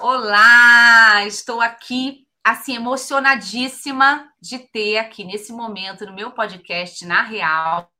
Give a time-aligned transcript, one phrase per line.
[0.00, 7.90] Olá, estou aqui assim emocionadíssima de ter aqui nesse momento no meu podcast na Real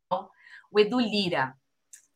[0.71, 1.56] o Edu Lira.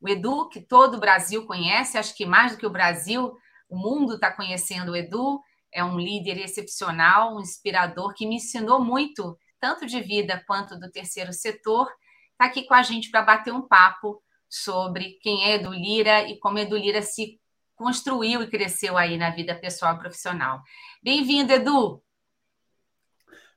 [0.00, 3.36] O Edu que todo o Brasil conhece, acho que mais do que o Brasil,
[3.68, 5.40] o mundo está conhecendo o Edu.
[5.72, 10.92] É um líder excepcional, um inspirador que me ensinou muito, tanto de vida quanto do
[10.92, 11.90] terceiro setor.
[12.30, 16.38] Está aqui com a gente para bater um papo sobre quem é Edu Lira e
[16.38, 17.41] como Edu Lira se
[17.82, 20.62] construiu e cresceu aí na vida pessoal e profissional.
[21.02, 22.00] Bem-vindo, Edu!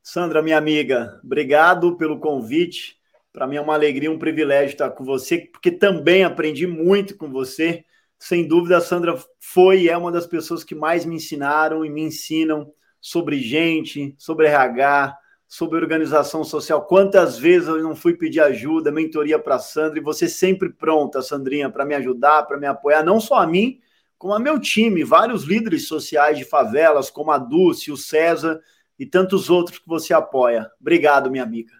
[0.02, 2.98] Sandra, minha amiga, obrigado pelo convite.
[3.32, 7.32] Para mim é uma alegria, um privilégio estar com você, porque também aprendi muito com
[7.32, 7.86] você.
[8.18, 11.90] Sem dúvida, a Sandra foi e é uma das pessoas que mais me ensinaram e
[11.90, 15.16] me ensinam sobre gente, sobre RH,
[15.48, 16.88] sobre organização social.
[16.88, 21.22] Quantas vezes eu não fui pedir ajuda, mentoria para a Sandra, e você sempre pronta,
[21.22, 23.80] Sandrinha, para me ajudar, para me apoiar, não só a mim,
[24.18, 28.60] como a meu time, vários líderes sociais de favelas, como a Dulce, o César
[28.98, 30.70] e tantos outros que você apoia.
[30.80, 31.74] Obrigado, minha amiga.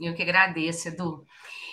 [0.00, 1.24] Eu que agradeço, Edu.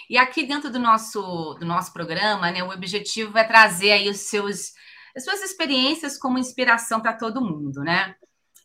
[0.09, 4.17] E aqui dentro do nosso, do nosso programa, né, o objetivo é trazer aí os
[4.17, 4.73] seus,
[5.15, 8.13] as suas experiências como inspiração para todo mundo, né?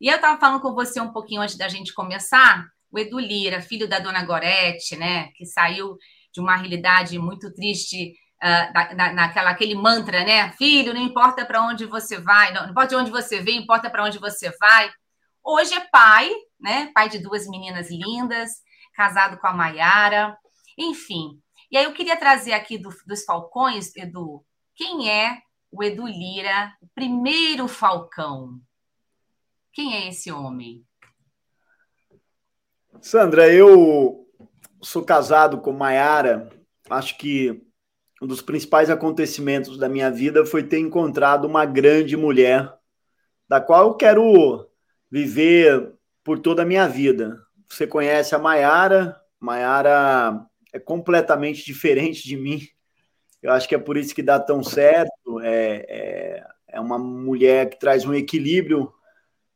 [0.01, 3.63] E eu estava falando com você um pouquinho antes da gente começar, o Edu Lira,
[3.63, 5.97] filho da dona Gorete, né, que saiu
[6.33, 10.53] de uma realidade muito triste uh, na, naquela aquele mantra, né?
[10.53, 13.91] Filho, não importa para onde você vai, não, não importa de onde você vem, importa
[13.91, 14.91] para onde você vai.
[15.43, 16.91] Hoje é pai, né?
[16.95, 18.51] Pai de duas meninas lindas,
[18.95, 20.37] casado com a Maiara,
[20.77, 21.41] enfim.
[21.71, 25.41] E aí eu queria trazer aqui do, dos Falcões, Edu, quem é
[25.71, 28.61] o Edu Lira, o primeiro Falcão?
[29.73, 30.85] Quem é esse homem?
[33.01, 34.27] Sandra, eu
[34.81, 36.51] sou casado com Maiara.
[36.89, 37.66] Acho que
[38.21, 42.73] um dos principais acontecimentos da minha vida foi ter encontrado uma grande mulher,
[43.49, 44.69] da qual eu quero
[45.11, 45.93] viver
[46.25, 47.39] por toda a minha vida.
[47.69, 52.61] Você conhece a Maiara, Maiara é completamente diferente de mim.
[53.43, 55.41] Eu acho que é por isso que dá tão certo.
[55.41, 58.93] É, é, é uma mulher que traz um equilíbrio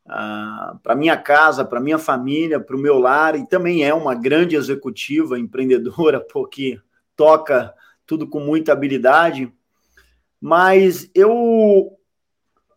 [0.06, 4.14] ah, para minha casa, para minha família, para o meu lar, e também é uma
[4.14, 6.80] grande executiva, empreendedora, porque
[7.16, 7.74] toca
[8.10, 9.52] tudo com muita habilidade.
[10.40, 11.96] Mas eu,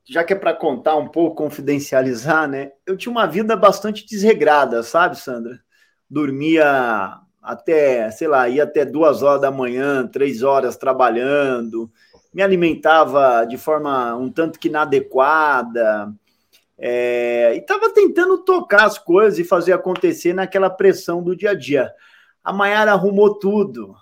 [0.06, 2.72] já que é para contar um pouco, confidencializar, né?
[2.86, 5.60] Eu tinha uma vida bastante desregrada, sabe, Sandra?
[6.08, 11.92] Dormia até, sei lá, ia até duas horas da manhã, três horas trabalhando,
[12.32, 16.14] me alimentava de forma um tanto que inadequada,
[16.78, 21.56] é, e estava tentando tocar as coisas e fazer acontecer naquela pressão do dia a
[21.56, 21.92] dia.
[22.44, 23.96] A Maiara arrumou tudo.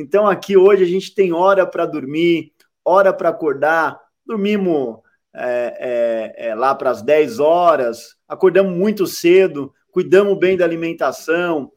[0.00, 2.52] Então, aqui hoje a gente tem hora para dormir,
[2.84, 4.00] hora para acordar.
[4.24, 4.98] Dormimos
[5.34, 11.72] é, é, é, lá para as 10 horas, acordamos muito cedo, cuidamos bem da alimentação,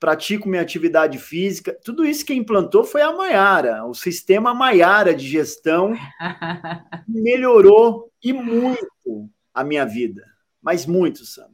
[0.00, 1.78] pratico minha atividade física.
[1.84, 5.94] Tudo isso que implantou foi a Maiara, o sistema Maiara de gestão
[7.06, 10.24] melhorou e muito a minha vida,
[10.60, 11.50] mas muito, Sandra.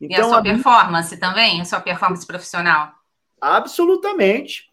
[0.00, 2.92] Então, e a sua a performance também, a sua performance profissional?
[3.40, 4.70] Absolutamente.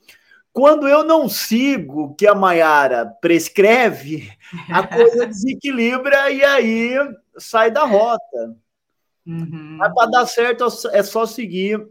[0.53, 4.29] Quando eu não sigo o que a Maiara prescreve,
[4.69, 6.95] a coisa desequilibra e aí
[7.37, 8.57] sai da rota.
[9.25, 9.77] Uhum.
[9.77, 11.87] Mas para dar certo é só seguir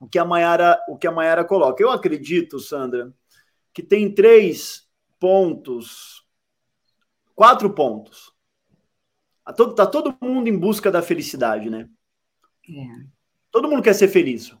[0.00, 1.82] o que a Maiara, o que a Maiara coloca.
[1.82, 3.12] Eu acredito, Sandra,
[3.72, 4.88] que tem três
[5.20, 6.26] pontos,
[7.34, 8.34] quatro pontos.
[9.38, 11.88] Está todo, tá todo mundo em busca da felicidade, né?
[12.68, 13.06] É.
[13.50, 14.56] Todo mundo quer ser feliz.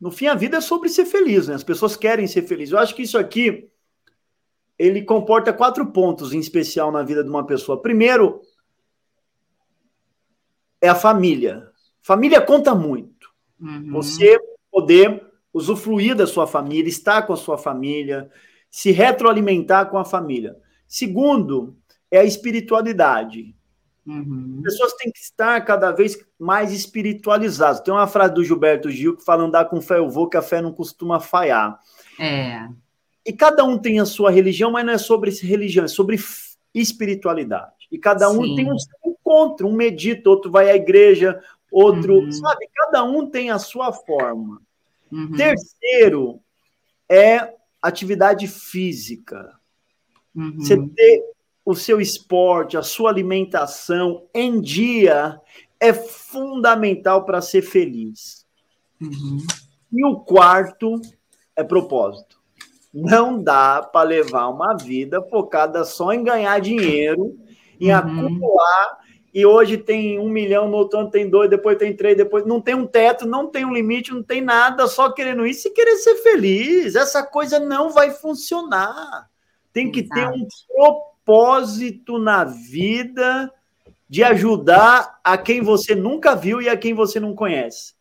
[0.00, 1.54] No fim, a vida é sobre ser feliz, né?
[1.54, 2.72] As pessoas querem ser felizes.
[2.72, 3.68] Eu acho que isso aqui
[4.78, 7.82] ele comporta quatro pontos em especial na vida de uma pessoa.
[7.82, 8.40] Primeiro
[10.80, 11.68] é a família.
[12.00, 13.28] Família conta muito.
[13.60, 13.90] Uhum.
[13.92, 14.38] Você
[14.70, 18.30] poder usufruir da sua família, estar com a sua família,
[18.70, 20.56] se retroalimentar com a família.
[20.86, 21.76] Segundo
[22.10, 23.56] é a espiritualidade.
[24.08, 24.62] Uhum.
[24.64, 27.80] As pessoas têm que estar cada vez mais espiritualizadas.
[27.80, 30.42] Tem uma frase do Gilberto Gil que fala: andar com fé eu vou, que a
[30.42, 31.78] fé não costuma falhar.
[32.18, 32.66] É.
[33.26, 36.18] E cada um tem a sua religião, mas não é sobre religião, é sobre
[36.74, 37.86] espiritualidade.
[37.92, 38.56] E cada um Sim.
[38.56, 41.38] tem um seu encontro, um medita, outro vai à igreja,
[41.70, 42.32] outro, uhum.
[42.32, 42.66] sabe?
[42.74, 44.62] Cada um tem a sua forma.
[45.12, 45.32] Uhum.
[45.32, 46.40] Terceiro
[47.06, 49.52] é atividade física.
[50.34, 50.56] Uhum.
[50.56, 51.22] Você ter
[51.68, 55.38] o seu esporte, a sua alimentação em dia
[55.78, 58.46] é fundamental para ser feliz.
[58.98, 59.46] Uhum.
[59.92, 60.98] E o quarto
[61.54, 62.40] é propósito.
[62.92, 67.36] Não dá para levar uma vida focada só em ganhar dinheiro
[67.78, 67.98] em uhum.
[67.98, 68.98] acumular,
[69.34, 72.62] e hoje tem um milhão, no outro ano tem dois, depois tem três, depois não
[72.62, 75.96] tem um teto, não tem um limite, não tem nada, só querendo isso e querer
[75.98, 76.94] ser feliz.
[76.94, 79.28] Essa coisa não vai funcionar.
[79.70, 80.14] Tem que Exato.
[80.14, 81.17] ter um propósito
[82.18, 83.52] na vida
[84.08, 87.94] de ajudar a quem você nunca viu e a quem você não conhece.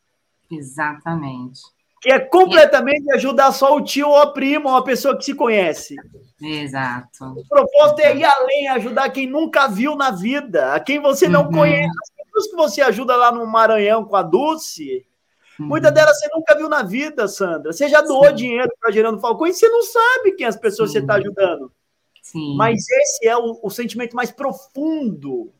[0.50, 1.60] Exatamente.
[2.02, 5.34] Que é completamente ajudar só o tio ou a prima ou a pessoa que se
[5.34, 5.96] conhece.
[6.42, 7.26] Exato.
[7.26, 11.46] O propósito é ir além, ajudar quem nunca viu na vida, a quem você não
[11.46, 11.52] uhum.
[11.52, 11.90] conhece.
[11.90, 15.06] As pessoas que você ajuda lá no Maranhão com a Dulce,
[15.60, 15.66] uhum.
[15.66, 17.74] muitas delas você nunca viu na vida, Sandra.
[17.74, 18.36] Você já doou Sim.
[18.36, 21.00] dinheiro para Gerando Falcão e você não sabe quem as pessoas Sim.
[21.00, 21.72] você está ajudando.
[22.28, 22.58] Sim.
[22.58, 25.54] Mas esse é o, o sentimento mais profundo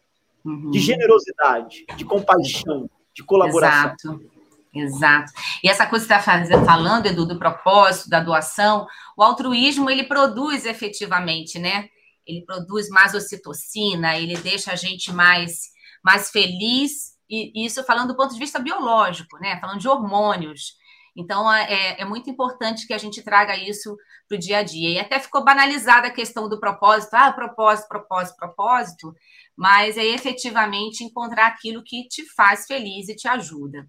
[0.44, 0.70] uhum.
[0.70, 4.16] de generosidade, de compaixão, de colaboração.
[4.16, 4.38] Exato.
[4.76, 5.32] Exato.
[5.64, 8.86] E essa coisa que você está falando, Edu, do propósito, da doação,
[9.16, 11.88] o altruísmo, ele produz efetivamente, né?
[12.28, 15.70] Ele produz mais ocitocina, ele deixa a gente mais,
[16.04, 19.58] mais feliz, e isso falando do ponto de vista biológico, né?
[19.62, 20.74] Falando de hormônios.
[21.18, 23.98] Então, é, é muito importante que a gente traga isso
[24.30, 24.90] para o dia a dia.
[24.92, 29.16] E até ficou banalizada a questão do propósito, ah, propósito, propósito, propósito,
[29.56, 33.88] mas é efetivamente encontrar aquilo que te faz feliz e te ajuda.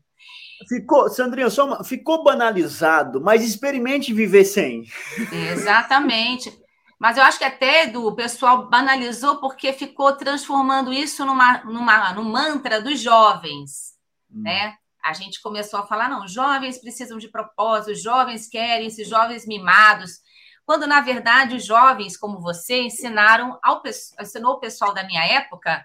[0.66, 4.84] Ficou, Sandrinha, só uma, ficou banalizado, mas experimente viver sem.
[5.52, 6.50] Exatamente.
[6.98, 12.24] Mas eu acho que até do pessoal banalizou porque ficou transformando isso numa, numa, num
[12.24, 13.92] mantra dos jovens,
[14.30, 14.42] hum.
[14.42, 14.74] né?
[15.08, 20.20] A gente começou a falar, não, jovens precisam de propósito, jovens querem esses jovens mimados,
[20.66, 23.82] quando na verdade os jovens como você ensinaram ao
[24.20, 25.82] ensinou o pessoal da minha época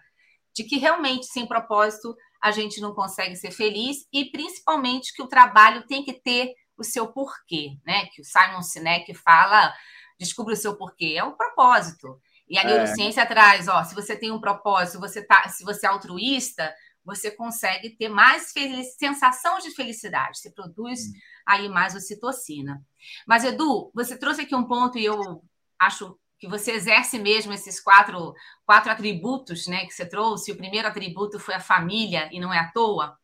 [0.53, 5.27] de que realmente sem propósito a gente não consegue ser feliz e principalmente que o
[5.27, 8.07] trabalho tem que ter o seu porquê, né?
[8.07, 9.73] Que o Simon Sinek fala,
[10.19, 12.19] descubra o seu porquê, é o propósito.
[12.49, 12.65] E a é.
[12.65, 16.75] neurociência traz, ó, se você tem um propósito, você tá, se você é altruísta,
[17.05, 18.53] você consegue ter mais
[18.97, 21.13] sensação de felicidade, você produz hum.
[21.45, 22.81] aí mais ocitocina.
[23.27, 25.43] Mas Edu, você trouxe aqui um ponto e eu
[25.79, 28.33] acho que você exerce mesmo esses quatro,
[28.65, 30.51] quatro atributos né, que você trouxe.
[30.51, 33.17] O primeiro atributo foi a família, e não é à toa.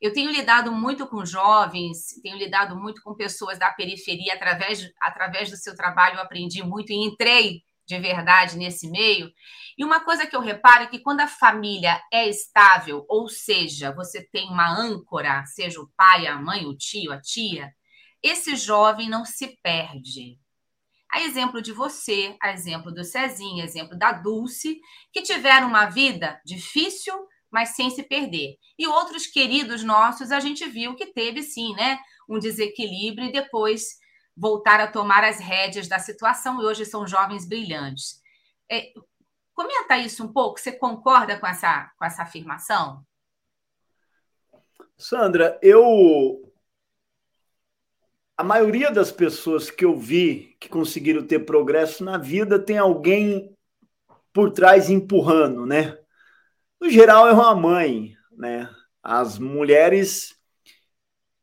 [0.00, 5.50] Eu tenho lidado muito com jovens, tenho lidado muito com pessoas da periferia, através, através
[5.50, 9.30] do seu trabalho, eu aprendi muito e entrei de verdade nesse meio.
[9.76, 13.92] E uma coisa que eu reparo é que quando a família é estável, ou seja,
[13.92, 17.72] você tem uma âncora, seja o pai, a mãe, o tio, a tia,
[18.22, 20.38] esse jovem não se perde.
[21.12, 24.80] A exemplo de você, a exemplo do Cezinha, a exemplo da Dulce,
[25.12, 27.14] que tiveram uma vida difícil,
[27.50, 28.56] mas sem se perder.
[28.78, 34.00] E outros queridos nossos, a gente viu que teve sim, né, um desequilíbrio e depois
[34.36, 38.20] voltar a tomar as rédeas da situação e hoje são jovens brilhantes.
[38.70, 38.92] É,
[39.54, 43.04] comenta isso um pouco, você concorda com essa, com essa afirmação?
[44.96, 46.52] Sandra, eu
[48.36, 53.56] a maioria das pessoas que eu vi que conseguiram ter progresso na vida tem alguém
[54.32, 55.98] por trás empurrando, né?
[56.80, 58.68] No geral é uma mãe, né?
[59.02, 60.34] As mulheres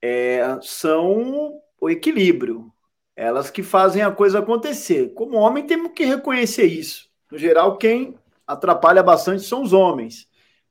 [0.01, 2.73] é, são o equilíbrio,
[3.19, 5.13] elas que fazem a coisa acontecer.
[5.13, 7.09] Como homem temos que reconhecer isso.
[7.29, 8.15] No geral, quem
[8.47, 10.29] atrapalha bastante são os homens,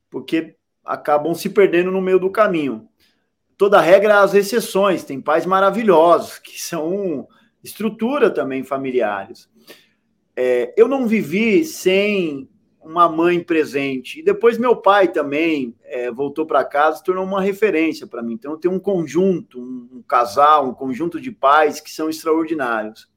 [0.09, 2.89] porque acabam se perdendo no meio do caminho
[3.55, 5.03] toda regra as exceções.
[5.03, 7.27] Tem pais maravilhosos que são
[7.63, 9.47] estrutura também familiares.
[10.35, 12.49] É, eu não vivi sem
[12.81, 14.19] uma mãe presente.
[14.19, 18.33] E depois meu pai também é, voltou para casa, tornou uma referência para mim.
[18.33, 23.09] Então eu tenho um conjunto, um, um, casal, um conjunto de pais que são extraordinários.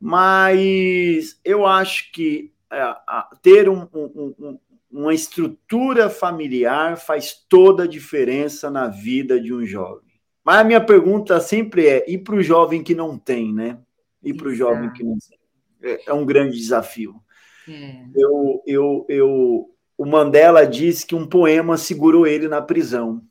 [0.00, 4.58] Mas eu acho que é, a, ter um, um,
[4.90, 10.04] uma estrutura familiar faz toda a diferença na vida de um jovem.
[10.44, 13.78] Mas a minha pergunta sempre é: e para o jovem que não tem, né?
[14.22, 15.38] E para o jovem que não tem?
[15.82, 17.23] É, é um grande desafio.
[17.68, 18.04] É.
[18.14, 23.22] Eu, eu, eu, o Mandela disse que um poema segurou ele na prisão.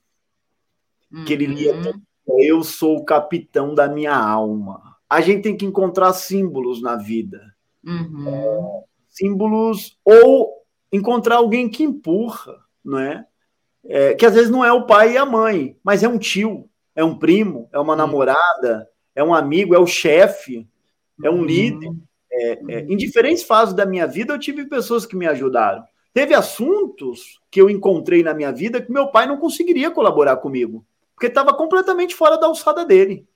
[1.12, 1.26] Uhum.
[1.26, 2.02] Que ele lia: uhum.
[2.40, 4.98] Eu sou o capitão da minha alma.
[5.10, 7.54] A gente tem que encontrar símbolos na vida.
[7.86, 8.28] Uhum.
[8.28, 13.26] É, símbolos ou encontrar alguém que empurra, não é?
[13.86, 14.14] é?
[14.16, 17.04] Que às vezes não é o pai e a mãe, mas é um tio, é
[17.04, 20.68] um primo, é uma namorada, é um amigo, é o chefe,
[21.24, 21.46] é um uhum.
[21.46, 21.92] líder.
[22.36, 25.84] É, é, em diferentes fases da minha vida, eu tive pessoas que me ajudaram.
[26.14, 30.86] Teve assuntos que eu encontrei na minha vida que meu pai não conseguiria colaborar comigo,
[31.14, 33.28] porque estava completamente fora da alçada dele.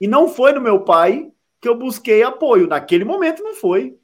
[0.00, 1.30] E não foi no meu pai
[1.60, 2.66] que eu busquei apoio.
[2.66, 3.96] Naquele momento não foi.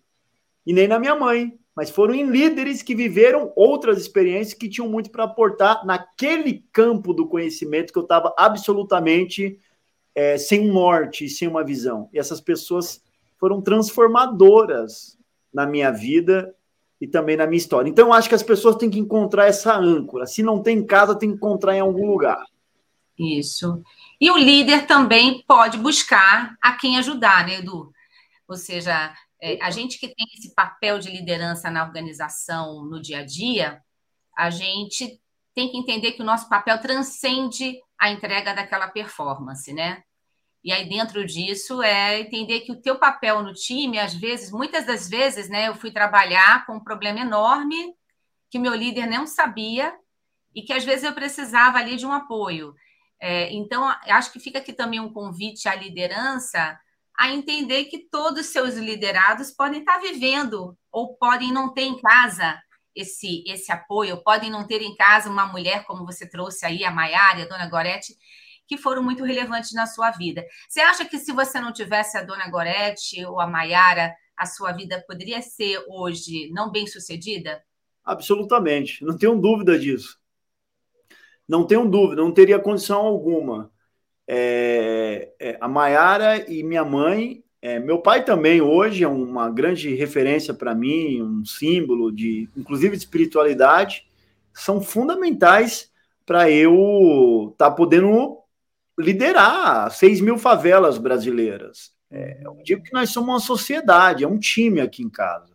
[0.67, 1.59] E nem na minha mãe.
[1.77, 7.13] mas foram em líderes que viveram outras experiências que tinham muito para aportar naquele campo
[7.13, 9.59] do conhecimento que eu estava absolutamente
[10.15, 12.09] é, sem um norte, sem uma visão.
[12.13, 13.03] E essas pessoas
[13.39, 15.19] foram transformadoras
[15.53, 16.55] na minha vida
[17.01, 17.89] e também na minha história.
[17.89, 20.27] Então, eu acho que as pessoas têm que encontrar essa âncora.
[20.27, 22.45] Se não tem em casa, tem que encontrar em algum lugar.
[23.19, 23.83] Isso.
[24.21, 27.93] E o líder também pode buscar a quem ajudar, né, Edu?
[28.49, 33.19] Ou seja, é, a gente que tem esse papel de liderança na organização no dia
[33.21, 33.81] a dia,
[34.37, 35.21] a gente
[35.55, 40.03] tem que entender que o nosso papel transcende a entrega daquela performance, né?
[40.65, 44.87] E aí, dentro disso, é entender que o teu papel no time, às vezes, muitas
[44.87, 47.95] das vezes, né, eu fui trabalhar com um problema enorme
[48.51, 49.95] que meu líder não sabia
[50.55, 52.75] e que às vezes eu precisava ali de um apoio.
[53.21, 56.79] É, então, acho que fica aqui também um convite à liderança
[57.17, 62.01] a entender que todos os seus liderados podem estar vivendo ou podem não ter em
[62.01, 62.59] casa
[62.95, 66.91] esse, esse apoio, podem não ter em casa uma mulher, como você trouxe aí, a
[66.91, 68.17] Maiara, a dona Gorete,
[68.67, 70.45] que foram muito relevantes na sua vida.
[70.69, 74.73] Você acha que se você não tivesse a dona Gorete ou a Maiara, a sua
[74.73, 77.63] vida poderia ser hoje não bem sucedida?
[78.05, 80.19] Absolutamente, não tenho dúvida disso.
[81.49, 83.71] Não tenho dúvida, não teria condição alguma.
[84.27, 89.95] É, é, a Maiara e minha mãe, é, meu pai também hoje é uma grande
[89.95, 94.07] referência para mim, um símbolo de, inclusive, de espiritualidade,
[94.53, 95.91] são fundamentais
[96.25, 98.39] para eu estar tá podendo
[98.99, 101.93] liderar 6 mil favelas brasileiras.
[102.11, 105.53] É, eu digo que nós somos uma sociedade, é um time aqui em casa.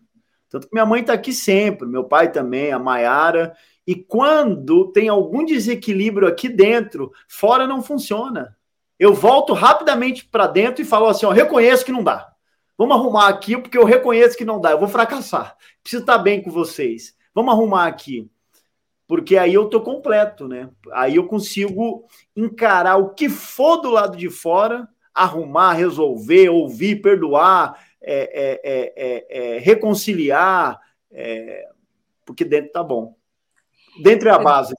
[0.49, 3.55] Tanto que minha mãe está aqui sempre, meu pai também, a Maiara.
[3.85, 8.57] E quando tem algum desequilíbrio aqui dentro, fora não funciona.
[8.97, 12.33] Eu volto rapidamente para dentro e falo assim: ó, reconheço que não dá.
[12.77, 14.71] Vamos arrumar aqui, porque eu reconheço que não dá.
[14.71, 15.55] Eu vou fracassar.
[15.81, 17.13] Preciso estar bem com vocês.
[17.33, 18.29] Vamos arrumar aqui
[19.09, 20.69] porque aí eu tô completo, né?
[20.93, 27.83] Aí eu consigo encarar o que for do lado de fora, arrumar, resolver, ouvir, perdoar,
[27.99, 30.79] é, é, é, é reconciliar,
[32.23, 33.17] porque dentro tá bom.
[34.03, 34.75] Dentro é a base.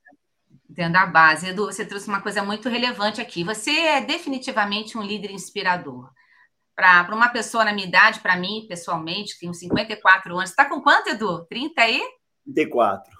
[0.68, 1.48] Dentro da base.
[1.48, 3.42] Edu, você trouxe uma coisa muito relevante aqui.
[3.42, 6.08] Você é definitivamente um líder inspirador.
[6.76, 10.50] Para uma pessoa na minha idade, para mim, pessoalmente, que tenho 54 anos.
[10.50, 11.44] Está com quanto, Edu?
[11.46, 12.00] 30 aí?
[12.44, 13.19] 34.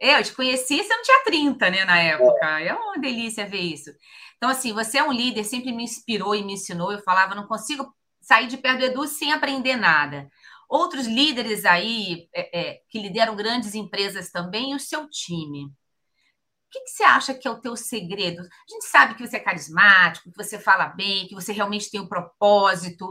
[0.00, 2.60] É, eu te conheci, você não tinha 30, né, na época.
[2.60, 2.68] É.
[2.68, 3.90] é uma delícia ver isso.
[4.36, 6.92] Então, assim, você é um líder, sempre me inspirou e me ensinou.
[6.92, 10.30] Eu falava, não consigo sair de perto do Edu sem aprender nada.
[10.68, 15.64] Outros líderes aí é, é, que lideram grandes empresas também e o seu time.
[15.64, 18.42] O que, que, você acha que é o teu segredo?
[18.42, 22.00] A gente sabe que você é carismático, que você fala bem, que você realmente tem
[22.00, 23.10] um propósito,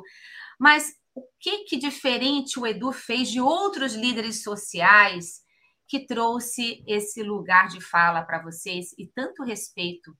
[0.60, 5.41] mas o que, que diferente o Edu fez de outros líderes sociais
[5.88, 10.15] que trouxe esse lugar de fala para vocês e tanto respeito,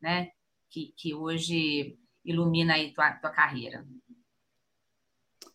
[0.00, 0.30] né,
[0.68, 3.86] que, que hoje ilumina aí tua, tua carreira?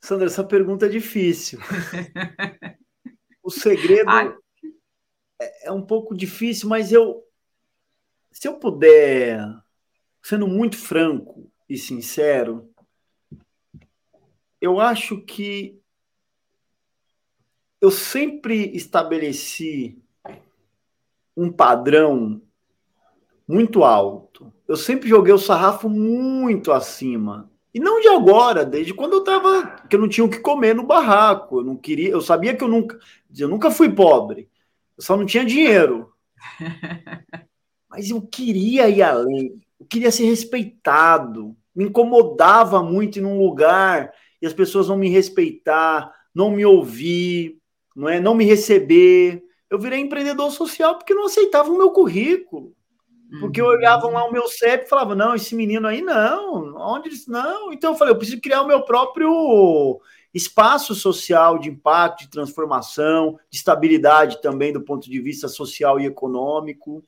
[0.02, 1.60] Sandra, essa pergunta é difícil.
[3.44, 4.10] o segredo
[5.42, 7.22] é, é um pouco difícil, mas eu,
[8.32, 9.42] se eu puder,
[10.24, 12.74] sendo muito franco e sincero,
[14.62, 15.79] eu acho que
[17.82, 19.98] eu sempre estabeleci
[21.36, 22.42] um padrão
[23.48, 24.54] muito alto.
[24.68, 27.50] Eu sempre joguei o sarrafo muito acima.
[27.74, 30.76] E não de agora, desde quando eu tava, que eu não tinha o que comer
[30.76, 31.60] no barraco.
[31.60, 33.00] Eu não queria, eu sabia que eu nunca,
[33.38, 34.50] eu nunca fui pobre.
[34.98, 36.12] Eu só não tinha dinheiro.
[37.90, 39.62] Mas eu queria ir além.
[39.80, 41.56] Eu queria ser respeitado.
[41.74, 47.59] Me incomodava muito ir num lugar e as pessoas não me respeitar, não me ouvir,
[47.96, 49.44] não é não me receber.
[49.70, 52.74] Eu virei empreendedor social porque não aceitavam o meu currículo.
[53.40, 53.68] Porque uhum.
[53.68, 57.72] olhavam lá o meu CEP e falavam, não, esse menino aí não, onde eles não.
[57.72, 60.02] Então eu falei, eu preciso criar o meu próprio
[60.34, 66.06] espaço social de impacto, de transformação, de estabilidade também do ponto de vista social e
[66.06, 67.04] econômico.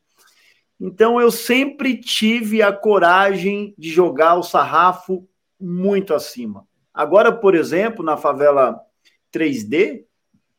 [0.79, 5.27] Então eu sempre tive a coragem de jogar o sarrafo
[5.59, 6.67] muito acima.
[6.93, 8.79] Agora, por exemplo, na favela
[9.33, 10.03] 3D,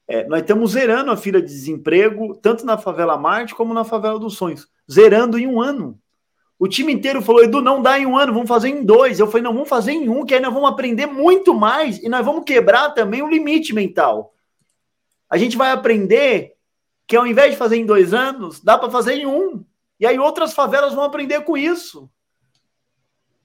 [0.08, 4.18] é, nós estamos zerando a fila de desemprego, tanto na favela Marte como na favela
[4.18, 4.68] dos Sonhos.
[4.90, 5.98] Zerando em um ano.
[6.58, 9.18] O time inteiro falou: Edu, não dá em um ano, vamos fazer em dois.
[9.18, 12.08] Eu falei: não, vamos fazer em um, que aí nós vamos aprender muito mais e
[12.08, 14.32] nós vamos quebrar também o limite mental.
[15.28, 16.54] A gente vai aprender
[17.06, 19.64] que ao invés de fazer em dois anos, dá para fazer em um.
[19.98, 22.10] E aí outras favelas vão aprender com isso.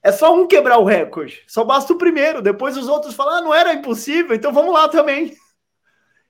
[0.03, 1.43] É só um quebrar o recorde.
[1.47, 2.41] Só basta o primeiro.
[2.41, 5.35] Depois os outros falam: ah, não era impossível, então vamos lá também.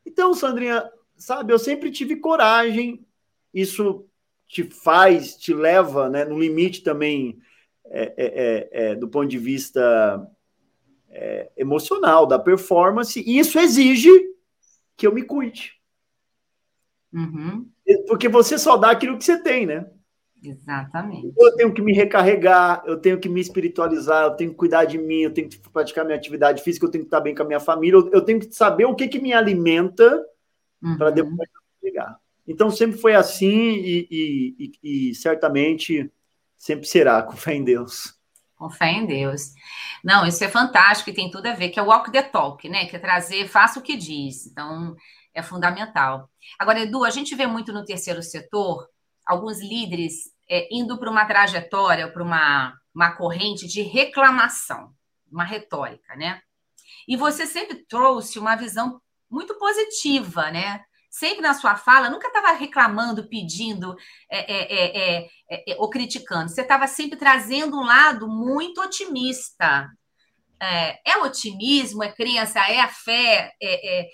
[0.07, 3.05] Então, Sandrinha, sabe, eu sempre tive coragem,
[3.53, 4.07] isso
[4.47, 7.41] te faz, te leva, né, no limite também,
[7.87, 10.25] é, é, é, é do ponto de vista
[11.09, 14.09] é, emocional, da performance, e isso exige
[14.95, 15.73] que eu me cuide.
[17.11, 17.69] Uhum.
[18.07, 19.91] Porque você só dá aquilo que você tem, né?
[20.49, 21.33] Exatamente.
[21.37, 24.97] Eu tenho que me recarregar, eu tenho que me espiritualizar, eu tenho que cuidar de
[24.97, 27.45] mim, eu tenho que praticar minha atividade física, eu tenho que estar bem com a
[27.45, 30.23] minha família, eu tenho que saber o que, que me alimenta
[30.81, 30.97] uhum.
[30.97, 31.49] para depois
[31.83, 32.17] chegar.
[32.47, 36.11] Então sempre foi assim e, e, e, e, certamente
[36.57, 38.15] sempre será, com fé em Deus.
[38.55, 39.51] Com fé em Deus.
[40.03, 42.67] Não, isso é fantástico e tem tudo a ver, que é o walk the talk,
[42.67, 42.85] né?
[42.85, 44.47] Que é trazer, faça o que diz.
[44.47, 44.95] Então,
[45.33, 46.27] é fundamental.
[46.57, 48.89] Agora, Edu, a gente vê muito no terceiro setor
[49.23, 54.93] alguns líderes é, indo para uma trajetória, para uma, uma corrente de reclamação,
[55.31, 56.41] uma retórica, né?
[57.07, 60.83] E você sempre trouxe uma visão muito positiva, né?
[61.09, 63.95] Sempre na sua fala, nunca estava reclamando, pedindo
[64.29, 66.49] é é, é, é, é, ou criticando.
[66.49, 69.89] Você estava sempre trazendo um lado muito otimista.
[70.59, 74.07] É, otimismo, é crença, é a fé, é,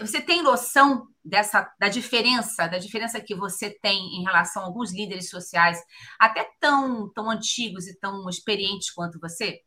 [0.00, 4.92] você tem noção dessa da diferença, da diferença que você tem em relação a alguns
[4.92, 5.80] líderes sociais,
[6.18, 9.60] até tão, tão antigos e tão experientes quanto você?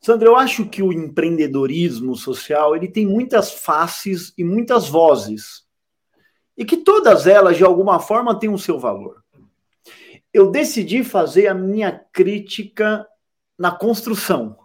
[0.00, 5.64] Sandra, eu acho que o empreendedorismo social ele tem muitas faces e muitas vozes.
[6.56, 9.24] E que todas elas, de alguma forma, têm o seu valor.
[10.32, 13.06] Eu decidi fazer a minha crítica
[13.58, 14.56] na construção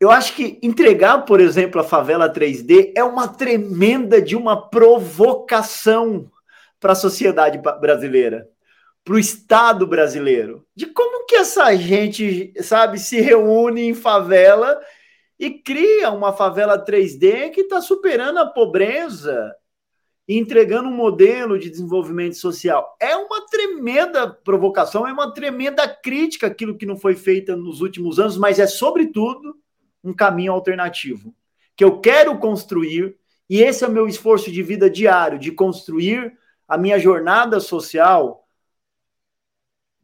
[0.00, 6.30] eu acho que entregar, por exemplo, a favela 3D é uma tremenda de uma provocação
[6.78, 8.48] para a sociedade brasileira,
[9.04, 14.78] para o Estado brasileiro, de como que essa gente, sabe, se reúne em favela
[15.38, 19.52] e cria uma favela 3D que está superando a pobreza
[20.28, 22.96] e entregando um modelo de desenvolvimento social.
[23.00, 28.20] É uma tremenda provocação, é uma tremenda crítica aquilo que não foi feito nos últimos
[28.20, 29.56] anos, mas é, sobretudo,
[30.02, 31.34] um caminho alternativo
[31.78, 33.16] que eu quero construir,
[33.48, 38.44] e esse é o meu esforço de vida diário, de construir a minha jornada social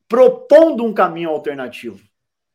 [0.09, 2.01] propondo um caminho alternativo.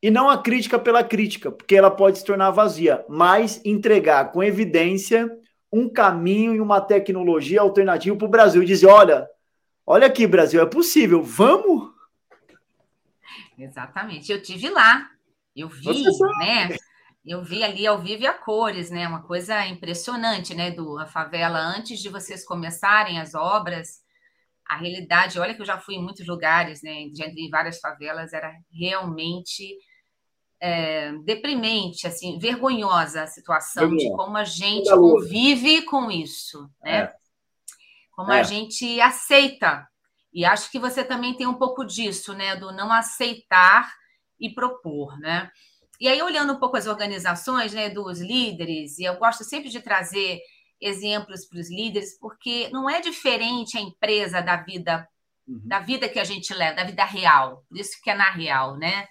[0.02, 4.42] E não a crítica pela crítica, porque ela pode se tornar vazia, mas entregar com
[4.42, 5.30] evidência
[5.70, 8.64] um caminho e uma tecnologia alternativa para o Brasil.
[8.64, 9.28] Dizer: olha,
[9.86, 11.92] olha aqui, Brasil, é possível, vamos?
[13.58, 14.32] Exatamente.
[14.32, 15.10] Eu tive lá,
[15.54, 16.06] eu vi,
[16.40, 16.78] né?
[17.30, 19.08] Eu vi ali ao vivo a cores, né?
[19.08, 24.02] Uma coisa impressionante, né, do a favela antes de vocês começarem as obras.
[24.66, 28.52] A realidade, olha que eu já fui em muitos lugares, né, em várias favelas, era
[28.72, 29.78] realmente
[30.60, 37.02] é, deprimente, assim, vergonhosa a situação de como a gente convive com isso, né?
[37.02, 37.14] É.
[38.12, 38.40] Como é.
[38.40, 39.88] a gente aceita.
[40.34, 43.88] E acho que você também tem um pouco disso, né, do não aceitar
[44.40, 45.52] e propor, né?
[46.00, 49.82] E aí, olhando um pouco as organizações né, dos líderes, e eu gosto sempre de
[49.82, 50.40] trazer
[50.80, 55.08] exemplos para os líderes, porque não é diferente a empresa da vida,
[55.46, 55.62] uhum.
[55.66, 58.78] da vida que a gente leva, da vida real, por isso que é na real,
[58.78, 59.08] né?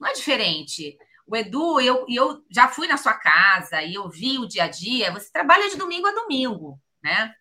[0.00, 0.96] Não é diferente.
[1.26, 4.68] O Edu, eu, eu já fui na sua casa e eu vi o dia a
[4.68, 7.34] dia, você trabalha de domingo a domingo, né?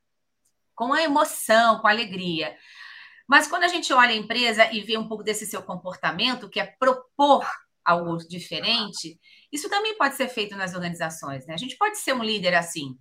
[0.75, 2.57] Com a emoção, com a alegria.
[3.25, 6.59] Mas quando a gente olha a empresa e vê um pouco desse seu comportamento, que
[6.59, 7.47] é propor
[7.83, 9.19] algo diferente,
[9.51, 11.45] isso também pode ser feito nas organizações.
[11.45, 11.53] Né?
[11.53, 12.97] A gente pode ser um líder assim,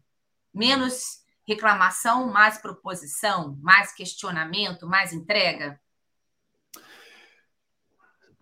[0.52, 5.80] menos reclamação, mais proposição, mais questionamento, mais entrega?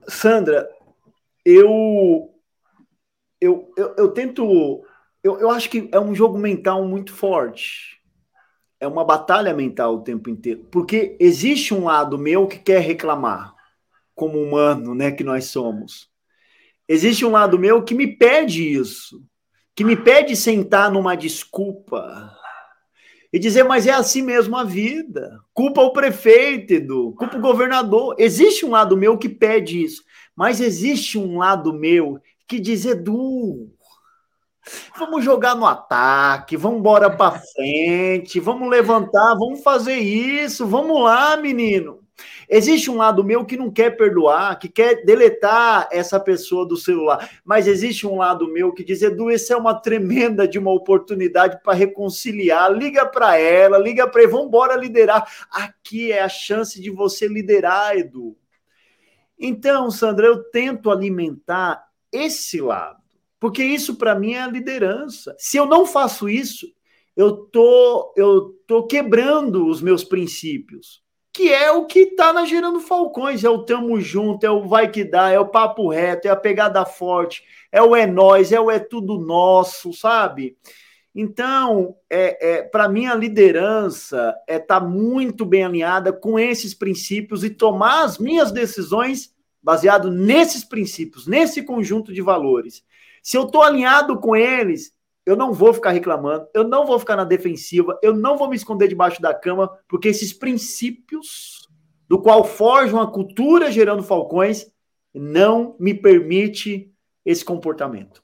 [0.08, 0.68] Sandra,
[1.44, 2.34] eu
[3.40, 4.84] eu, eu, eu tento.
[5.22, 7.98] Eu, eu acho que é um jogo mental muito forte.
[8.80, 10.64] É uma batalha mental o tempo inteiro.
[10.70, 13.54] Porque existe um lado meu que quer reclamar,
[14.14, 16.07] como humano, né, que nós somos
[16.88, 19.22] existe um lado meu que me pede isso,
[19.76, 22.34] que me pede sentar numa desculpa
[23.32, 25.38] e dizer, mas é assim mesmo a vida.
[25.52, 28.16] Culpa o prefeito, Edu, culpa o governador.
[28.18, 30.02] Existe um lado meu que pede isso,
[30.34, 33.70] mas existe um lado meu que diz, Edu,
[34.98, 41.36] vamos jogar no ataque, vamos embora para frente, vamos levantar, vamos fazer isso, vamos lá,
[41.36, 42.00] menino.
[42.48, 47.30] Existe um lado meu que não quer perdoar, que quer deletar essa pessoa do celular,
[47.44, 51.60] mas existe um lado meu que diz: Edu, essa é uma tremenda de uma oportunidade
[51.62, 52.72] para reconciliar.
[52.72, 54.50] Liga para ela, liga para ele, vamos
[54.80, 55.26] liderar.
[55.50, 58.36] Aqui é a chance de você liderar, Edu.
[59.38, 63.00] Então, Sandra, eu tento alimentar esse lado,
[63.38, 65.36] porque isso para mim é a liderança.
[65.38, 66.66] Se eu não faço isso,
[67.16, 71.02] eu tô, eu tô quebrando os meus princípios,
[71.38, 74.90] que é o que tá na Gerando Falcões, é o tamo junto, é o vai
[74.90, 78.60] que dá, é o papo reto, é a pegada forte, é o é nós, é
[78.60, 80.56] o é tudo nosso, sabe?
[81.14, 87.44] Então, é, é para mim, a liderança é tá muito bem alinhada com esses princípios
[87.44, 92.82] e tomar as minhas decisões baseado nesses princípios, nesse conjunto de valores.
[93.22, 94.92] Se eu estou alinhado com eles,
[95.28, 98.56] eu não vou ficar reclamando, eu não vou ficar na defensiva, eu não vou me
[98.56, 101.68] esconder debaixo da cama, porque esses princípios,
[102.08, 104.72] do qual forjam a cultura gerando falcões,
[105.12, 106.90] não me permite
[107.26, 108.22] esse comportamento.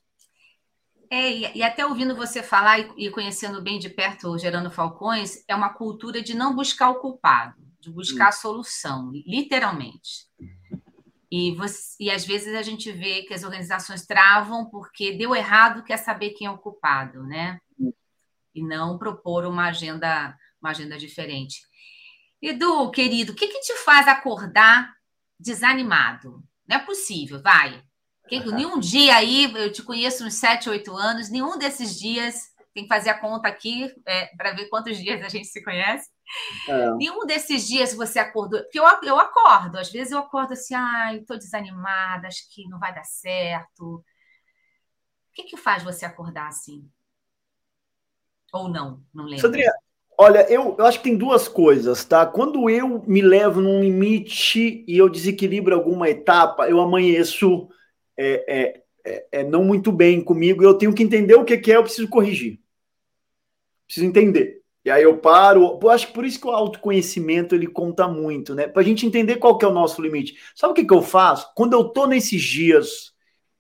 [1.11, 5.45] É, e, até ouvindo você falar e, e conhecendo bem de perto o Gerando Falcões,
[5.47, 8.29] é uma cultura de não buscar o culpado, de buscar hum.
[8.29, 10.27] a solução, literalmente.
[11.37, 15.83] E, você, e às vezes a gente vê que as organizações travam porque deu errado,
[15.83, 17.59] quer saber quem é o culpado, né?
[18.55, 21.61] E não propor uma agenda, uma agenda diferente.
[22.41, 24.95] Edu, querido, o que, que te faz acordar
[25.37, 26.41] desanimado?
[26.69, 27.83] Não é possível, vai.
[28.29, 32.43] Que, nenhum dia aí, eu te conheço uns 7, 8 anos, nenhum desses dias,
[32.73, 36.09] tem que fazer a conta aqui é, para ver quantos dias a gente se conhece.
[36.69, 36.95] É.
[36.95, 38.61] Nenhum desses dias você acordou.
[38.63, 42.79] Porque eu, eu acordo, às vezes eu acordo assim, ai, estou desanimada, acho que não
[42.79, 43.97] vai dar certo.
[43.97, 44.03] O
[45.33, 46.89] que, que faz você acordar assim?
[48.53, 49.03] Ou não?
[49.13, 49.41] Não lembro.
[49.41, 49.73] Sandria,
[50.17, 52.25] olha, eu, eu acho que tem duas coisas, tá?
[52.25, 57.69] Quando eu me levo num limite e eu desequilibro alguma etapa, eu amanheço
[58.17, 61.59] é, é, é, é não muito bem comigo e eu tenho que entender o que,
[61.59, 62.61] que é, eu preciso corrigir.
[63.87, 64.64] Preciso entender.
[64.85, 65.79] E aí eu paro.
[65.83, 68.69] Eu acho que por isso que o autoconhecimento ele conta muito, né?
[68.69, 70.37] Para a gente entender qual que é o nosso limite.
[70.55, 71.51] Sabe o que, que eu faço?
[71.55, 73.15] Quando eu tô nesses dias,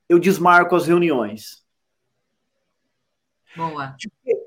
[0.08, 1.64] eu desmarco as reuniões.
[3.56, 3.96] Boa.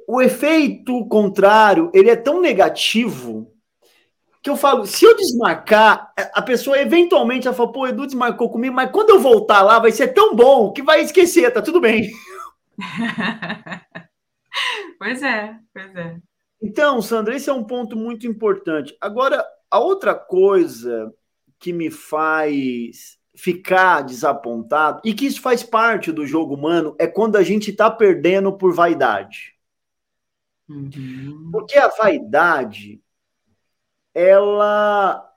[0.08, 3.54] O efeito contrário, ele é tão negativo
[4.44, 8.74] que eu falo, se eu desmarcar, a pessoa eventualmente ela fala, pô, Edu desmarcou comigo,
[8.74, 12.12] mas quando eu voltar lá vai ser tão bom que vai esquecer, tá tudo bem.
[15.00, 16.18] pois é, pois é.
[16.62, 18.96] Então, Sandra, esse é um ponto muito importante.
[19.00, 21.14] Agora, a outra coisa
[21.60, 27.36] que me faz ficar desapontado, e que isso faz parte do jogo humano, é quando
[27.36, 29.56] a gente está perdendo por vaidade.
[30.68, 31.50] Uhum.
[31.52, 33.00] Porque a vaidade,
[34.14, 35.32] ela,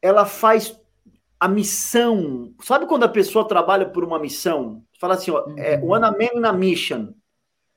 [0.00, 0.80] ela faz
[1.38, 2.54] a missão.
[2.62, 4.82] Sabe quando a pessoa trabalha por uma missão?
[4.98, 5.58] Fala assim, ó, uhum.
[5.58, 7.12] é, one man na mission.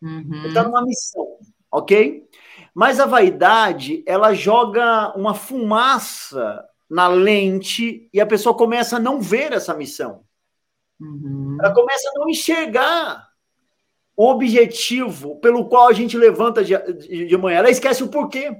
[0.01, 0.33] Uhum.
[0.33, 1.39] Ele está numa missão
[1.71, 2.27] ok?
[2.73, 9.21] Mas a vaidade, ela joga uma fumaça na lente e a pessoa começa a não
[9.21, 10.23] ver essa missão.
[10.99, 11.57] Uhum.
[11.59, 13.29] Ela começa a não enxergar
[14.15, 17.59] o objetivo pelo qual a gente levanta de, de, de manhã.
[17.59, 18.55] Ela esquece o porquê.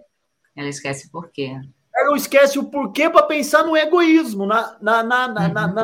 [0.55, 1.53] Ela esquece o porquê.
[1.93, 5.53] Ela esquece o porquê para pensar no egoísmo, na, na, na, na, uhum.
[5.53, 5.83] na, na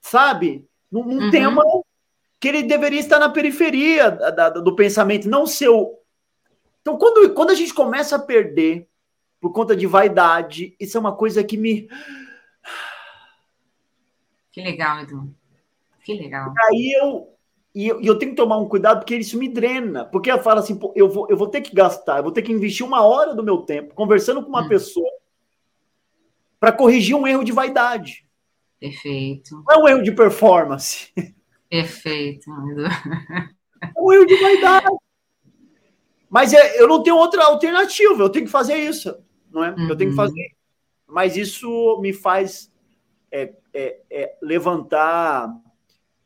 [0.00, 0.66] sabe?
[0.90, 1.30] Num, num uhum.
[1.30, 1.62] tema
[2.40, 5.94] que ele deveria estar na periferia da, da, do pensamento, não ser o,
[6.82, 8.88] então, quando, quando a gente começa a perder
[9.40, 11.88] por conta de vaidade, isso é uma coisa que me.
[14.50, 15.34] Que legal, Edu.
[16.04, 16.52] Que legal.
[16.68, 17.28] Aí eu.
[17.74, 20.04] E eu, eu, tenho que tomar um cuidado porque isso me drena.
[20.04, 22.52] Porque eu falo assim, eu vou, eu vou ter que gastar, eu vou ter que
[22.52, 24.68] investir uma hora do meu tempo conversando com uma hum.
[24.68, 25.10] pessoa
[26.60, 28.26] para corrigir um erro de vaidade.
[28.78, 29.64] Perfeito.
[29.66, 31.10] Não é um erro de performance.
[31.70, 32.50] Perfeito.
[33.80, 34.86] É um erro de vaidade.
[36.32, 39.14] Mas é, eu não tenho outra alternativa, eu tenho que fazer isso,
[39.50, 39.72] não é?
[39.72, 39.90] Uhum.
[39.90, 40.26] Eu tenho que uhum.
[40.26, 40.56] fazer.
[41.06, 42.72] Mas isso me faz
[43.30, 45.54] é, é, é levantar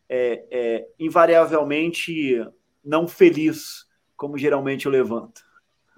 [0.08, 2.40] é, é, invariavelmente
[2.84, 3.84] não feliz,
[4.16, 5.42] como geralmente eu levanto.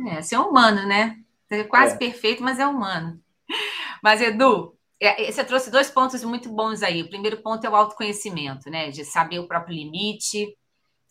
[0.08, 1.18] É, ser humano, né?
[1.50, 3.20] É quase perfeito, mas é humano.
[4.02, 4.74] Mas, Edu,
[5.26, 7.02] você trouxe dois pontos muito bons aí.
[7.02, 8.90] O primeiro ponto é o autoconhecimento, né?
[8.90, 10.56] De saber o próprio limite,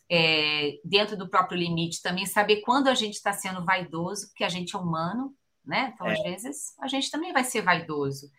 [0.09, 4.49] é, dentro do próprio limite, também saber quando a gente está sendo vaidoso, porque a
[4.49, 5.33] gente é humano,
[5.65, 5.91] né?
[5.93, 6.13] Então, é.
[6.13, 8.31] às vezes, a gente também vai ser vaidoso.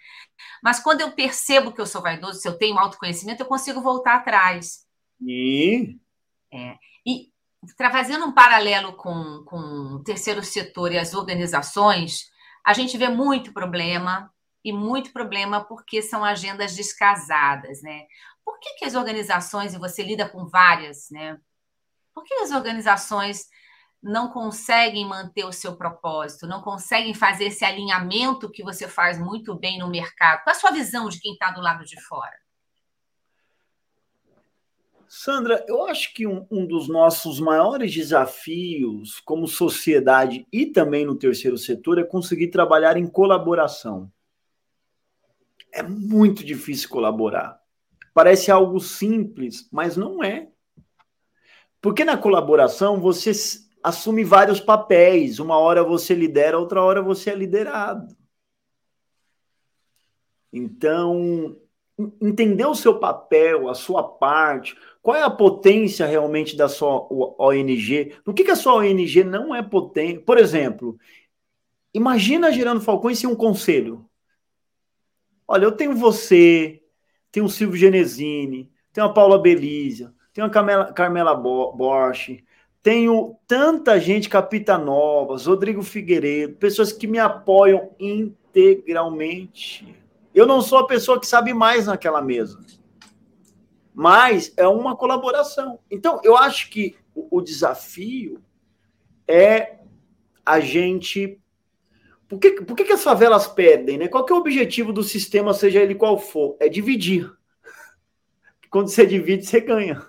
[0.63, 4.17] Mas quando eu percebo que eu sou vaidoso, se eu tenho autoconhecimento, eu consigo voltar
[4.17, 4.87] atrás.
[5.21, 5.99] E?
[6.53, 6.77] É.
[7.07, 7.31] E
[7.77, 9.59] fazendo um paralelo com, com
[9.97, 12.31] o terceiro setor e as organizações,
[12.65, 14.33] a gente vê muito problema,
[14.65, 18.07] e muito problema porque são agendas descasadas, né?
[18.45, 21.39] Por que, que as organizações, e você lida com várias, né?
[22.19, 23.47] Por que as organizações
[24.03, 29.55] não conseguem manter o seu propósito, não conseguem fazer esse alinhamento que você faz muito
[29.55, 30.43] bem no mercado?
[30.43, 32.37] Qual a sua visão de quem está do lado de fora?
[35.07, 41.15] Sandra, eu acho que um, um, dos nossos maiores desafios como sociedade e também no
[41.15, 44.11] terceiro setor é conseguir trabalhar em colaboração.
[45.73, 47.61] É muito difícil colaborar.
[48.13, 50.51] Parece algo simples, mas não é.
[51.81, 53.33] Porque na colaboração você
[53.83, 55.39] assume vários papéis.
[55.39, 58.17] Uma hora você lidera, outra hora você é liderado.
[60.53, 61.57] Então,
[62.21, 67.07] entender o seu papel, a sua parte, qual é a potência realmente da sua
[67.39, 70.21] ONG, no que, que a sua ONG não é potente.
[70.21, 70.99] Por exemplo,
[71.93, 74.09] imagina Gerando Falcões sem um conselho.
[75.47, 76.83] Olha, eu tenho você,
[77.33, 82.45] tenho o Silvio Genesini, tenho a Paula Belízia, tenho a Carmela, Carmela Borch,
[82.81, 89.97] tenho tanta gente, Capita Novas, Rodrigo Figueiredo, pessoas que me apoiam integralmente.
[90.33, 92.61] Eu não sou a pessoa que sabe mais naquela mesa,
[93.93, 95.81] mas é uma colaboração.
[95.91, 98.41] Então, eu acho que o desafio
[99.27, 99.79] é
[100.47, 101.41] a gente.
[102.29, 103.99] Por que, por que, que as favelas perdem?
[103.99, 104.07] Né?
[104.07, 106.57] Qual que é o objetivo do sistema, seja ele qual for?
[106.61, 107.38] É dividir.
[108.71, 110.01] Quando você divide, você ganha.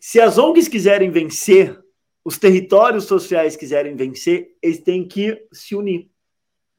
[0.00, 1.78] Se as ONGs quiserem vencer,
[2.24, 6.10] os territórios sociais quiserem vencer, eles têm que se unir.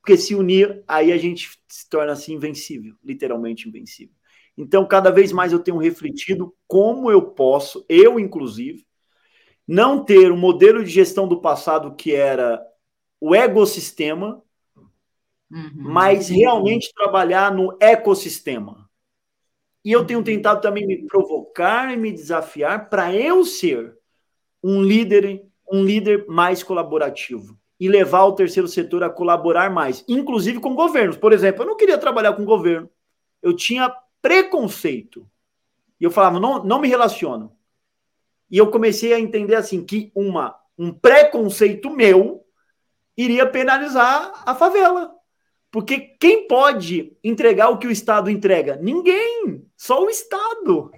[0.01, 4.15] Porque se unir, aí a gente se torna assim invencível, literalmente invencível.
[4.57, 8.85] Então, cada vez mais eu tenho refletido como eu posso, eu inclusive,
[9.67, 12.61] não ter o um modelo de gestão do passado que era
[13.21, 14.41] o ecossistema,
[15.51, 15.71] uhum.
[15.75, 18.88] mas realmente trabalhar no ecossistema.
[19.83, 23.97] E eu tenho tentado também me provocar e me desafiar para eu ser
[24.63, 30.59] um líder, um líder mais colaborativo e levar o terceiro setor a colaborar mais, inclusive
[30.59, 31.15] com governos.
[31.15, 32.89] Por exemplo, eu não queria trabalhar com governo.
[33.41, 35.25] Eu tinha preconceito.
[35.99, 37.55] E eu falava, não, não me relaciono.
[38.51, 42.45] E eu comecei a entender assim que uma um preconceito meu
[43.17, 45.13] iria penalizar a favela.
[45.71, 48.77] Porque quem pode entregar o que o Estado entrega?
[48.81, 50.91] Ninguém, só o Estado.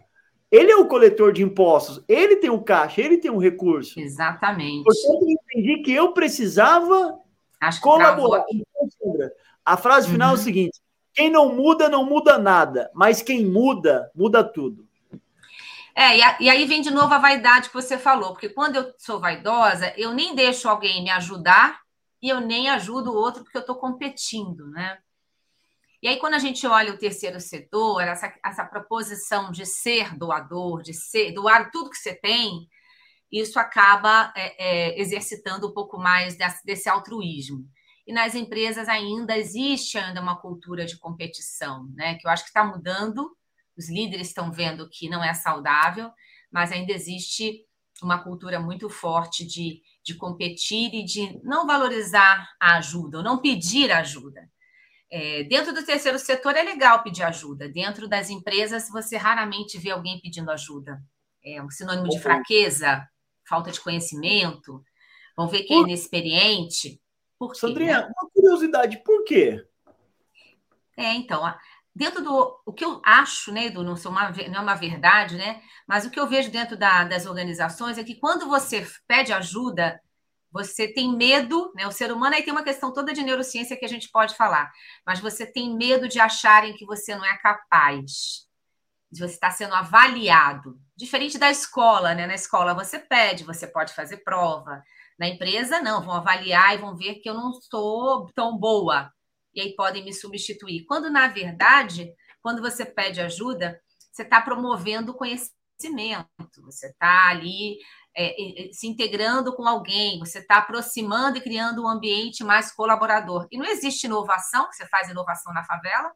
[0.49, 3.99] Ele é o coletor de impostos, ele tem o caixa, ele tem um recurso.
[3.99, 4.83] Exatamente.
[4.83, 7.17] Portanto, eu entendi que eu precisava
[7.59, 8.43] Acho colaborar.
[9.63, 10.33] A frase final uhum.
[10.33, 10.43] é o uhum.
[10.43, 10.81] seguinte:
[11.13, 14.87] quem não muda, não muda nada, mas quem muda, muda tudo.
[15.93, 18.77] É, e, a, e, aí vem de novo a vaidade que você falou, porque quando
[18.77, 21.81] eu sou vaidosa, eu nem deixo alguém me ajudar
[22.21, 24.99] e eu nem ajudo o outro porque eu estou competindo, né?
[26.01, 30.81] E aí, quando a gente olha o terceiro setor, essa, essa proposição de ser doador,
[30.81, 32.67] de ser doar tudo que você tem,
[33.31, 37.69] isso acaba é, é, exercitando um pouco mais desse, desse altruísmo.
[38.05, 42.15] E nas empresas ainda existe ainda uma cultura de competição, né?
[42.15, 43.37] Que eu acho que está mudando.
[43.77, 46.11] Os líderes estão vendo que não é saudável,
[46.51, 47.63] mas ainda existe
[48.03, 53.37] uma cultura muito forte de de competir e de não valorizar a ajuda, ou não
[53.39, 54.49] pedir ajuda.
[55.09, 57.69] É, dentro do terceiro setor é legal pedir ajuda.
[57.69, 61.01] Dentro das empresas, você raramente vê alguém pedindo ajuda.
[61.43, 63.07] É um sinônimo de fraqueza,
[63.47, 64.83] falta de conhecimento.
[65.35, 66.99] Vão ver quem é inexperiente.
[67.37, 68.05] Por quê, Sandrinha, né?
[68.05, 69.63] uma curiosidade, por quê?
[70.95, 71.43] É, então,
[71.95, 75.35] dentro do o que eu acho, né, Edu, não, sou uma, não é uma verdade,
[75.35, 75.61] né?
[75.87, 79.99] Mas o que eu vejo dentro da, das organizações é que quando você pede ajuda,
[80.51, 81.87] você tem medo, né?
[81.87, 84.71] O ser humano aí tem uma questão toda de neurociência que a gente pode falar,
[85.05, 88.47] mas você tem medo de acharem que você não é capaz,
[89.11, 90.79] de você estar sendo avaliado.
[90.95, 92.27] Diferente da escola, né?
[92.27, 94.81] Na escola você pede, você pode fazer prova.
[95.19, 99.11] Na empresa, não, vão avaliar e vão ver que eu não sou tão boa
[99.53, 100.85] e aí podem me substituir.
[100.85, 106.27] Quando, na verdade, quando você pede ajuda, você está promovendo conhecimento,
[106.63, 107.77] você está ali
[108.15, 113.47] é, se integrando com alguém, você está aproximando e criando um ambiente mais colaborador.
[113.51, 116.11] E não existe inovação, que você faz inovação na favela,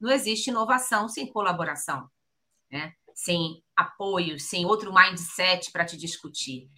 [0.00, 2.08] não existe inovação sem colaboração,
[2.70, 2.92] né?
[3.14, 6.70] sem apoio, sem outro mindset para te discutir.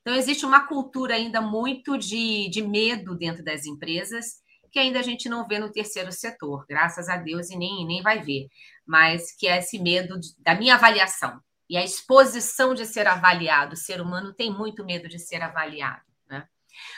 [0.00, 4.41] Então, existe uma cultura ainda muito de, de medo dentro das empresas
[4.72, 8.02] que ainda a gente não vê no terceiro setor, graças a Deus, e nem, nem
[8.02, 8.48] vai ver,
[8.86, 13.74] mas que é esse medo de, da minha avaliação e a exposição de ser avaliado.
[13.74, 16.02] O ser humano tem muito medo de ser avaliado.
[16.28, 16.48] Né?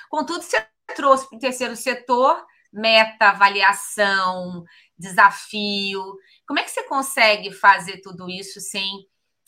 [0.08, 4.64] Contudo, você trouxe para o terceiro setor meta, avaliação,
[4.98, 6.02] desafio.
[6.46, 9.06] Como é que você consegue fazer tudo isso sem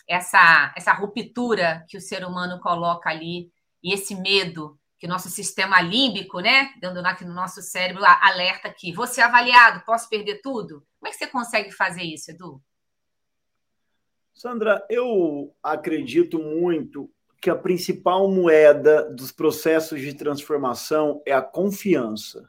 [0.09, 3.51] essa, essa ruptura que o ser humano coloca ali
[3.83, 8.93] e esse medo que nosso sistema límbico, né, dando aqui no nosso cérebro, alerta que
[8.93, 10.85] vou ser avaliado, posso perder tudo.
[10.99, 12.61] Como é que você consegue fazer isso, Edu?
[14.35, 17.09] Sandra, eu acredito muito
[17.41, 22.49] que a principal moeda dos processos de transformação é a confiança.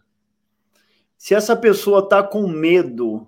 [1.16, 3.28] Se essa pessoa está com medo,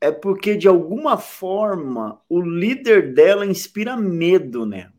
[0.00, 4.97] é porque de alguma forma o líder dela inspira medo nela.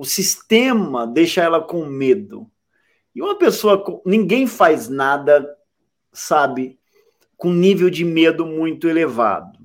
[0.00, 2.50] O sistema deixa ela com medo.
[3.14, 5.46] E uma pessoa, ninguém faz nada,
[6.10, 6.78] sabe,
[7.36, 9.58] com nível de medo muito elevado.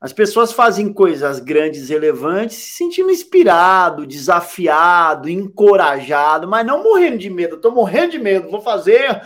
[0.00, 7.28] As pessoas fazem coisas grandes, relevantes, se sentindo inspirado, desafiado, encorajado, mas não morrendo de
[7.28, 7.56] medo.
[7.56, 9.20] Estou morrendo de medo, vou fazer,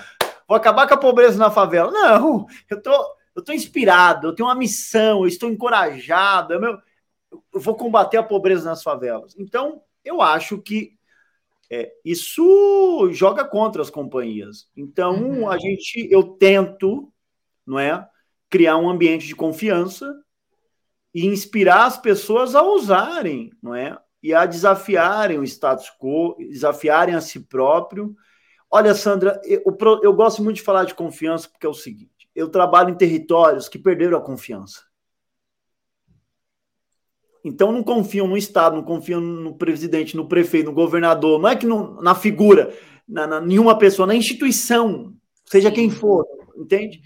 [0.49, 1.93] vou acabar com a pobreza na favela.
[1.93, 6.77] Não, eu tô, eu tô inspirado, eu tenho uma missão, eu estou encorajado, eu, meu,
[7.55, 9.37] eu vou combater a pobreza nas favelas.
[9.39, 10.99] Então, eu acho que
[11.71, 14.69] é, isso joga contra as companhias.
[14.77, 15.49] Então, uhum.
[15.49, 17.13] a gente, eu tento,
[17.65, 18.07] não é,
[18.49, 20.13] criar um ambiente de confiança
[21.15, 23.97] e inspirar as pessoas a usarem, não é?
[24.23, 28.15] E a desafiarem o status quo, desafiarem a si próprio.
[28.71, 29.63] Olha, Sandra, eu,
[30.03, 33.69] eu gosto muito de falar de confiança porque é o seguinte: eu trabalho em territórios
[33.69, 34.90] que perderam a confiança.
[37.45, 41.57] Então não confiam no Estado, não confiam no presidente, no prefeito, no governador, não é
[41.57, 42.73] que na figura,
[43.09, 46.27] na, na, nenhuma pessoa, na instituição, seja quem for,
[46.57, 47.01] entende?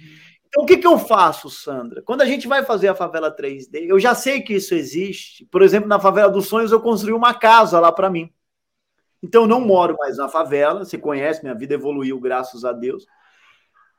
[0.55, 2.01] Então, o que, que eu faço, Sandra?
[2.01, 5.44] Quando a gente vai fazer a favela 3D, eu já sei que isso existe.
[5.47, 8.31] Por exemplo, na favela dos sonhos, eu construí uma casa lá para mim.
[9.20, 10.85] Então, eu não moro mais na favela.
[10.85, 13.05] Você conhece, minha vida evoluiu, graças a Deus.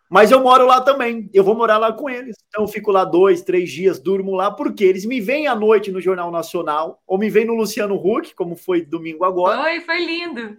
[0.10, 1.30] Mas eu moro lá também.
[1.34, 2.36] Eu vou morar lá com eles.
[2.48, 5.92] Então, eu fico lá dois, três dias, durmo lá, porque eles me veem à noite
[5.92, 9.62] no Jornal Nacional, ou me veem no Luciano Huck, como foi domingo agora.
[9.62, 10.58] Foi, foi lindo.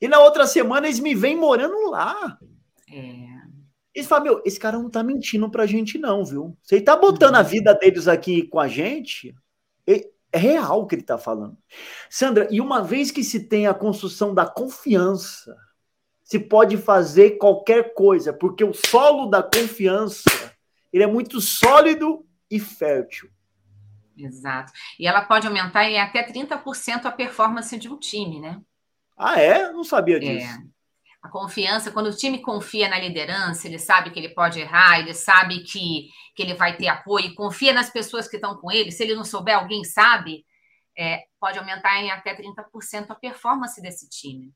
[0.00, 2.38] E na outra semana, eles me veem morando lá.
[2.92, 3.32] É.
[3.94, 6.56] Eles falam, meu, esse cara não tá mentindo pra gente, não, viu?
[6.62, 7.44] Se ele tá botando a uhum.
[7.44, 9.34] vida deles aqui com a gente,
[10.32, 11.56] é real o que ele tá falando.
[12.08, 15.54] Sandra, e uma vez que se tem a construção da confiança,
[16.32, 20.24] se pode fazer qualquer coisa, porque o solo da confiança,
[20.90, 23.28] ele é muito sólido e fértil.
[24.16, 24.72] Exato.
[24.98, 28.58] E ela pode aumentar em até 30% a performance de um time, né?
[29.14, 29.70] Ah, é?
[29.70, 30.46] Não sabia disso.
[30.46, 30.72] É
[31.22, 35.12] a confiança, quando o time confia na liderança, ele sabe que ele pode errar, ele
[35.12, 38.90] sabe que, que ele vai ter apoio, confia nas pessoas que estão com ele.
[38.90, 40.46] Se ele não souber, alguém sabe,
[40.98, 44.50] é, pode aumentar em até 30% a performance desse time.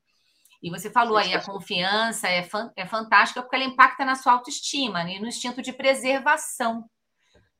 [0.61, 4.33] E você falou aí, a confiança é, fan, é fantástica porque ela impacta na sua
[4.33, 6.89] autoestima né, no instinto de preservação.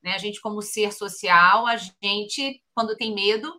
[0.04, 0.14] Né?
[0.14, 3.54] A gente, como ser social, a gente, quando tem medo,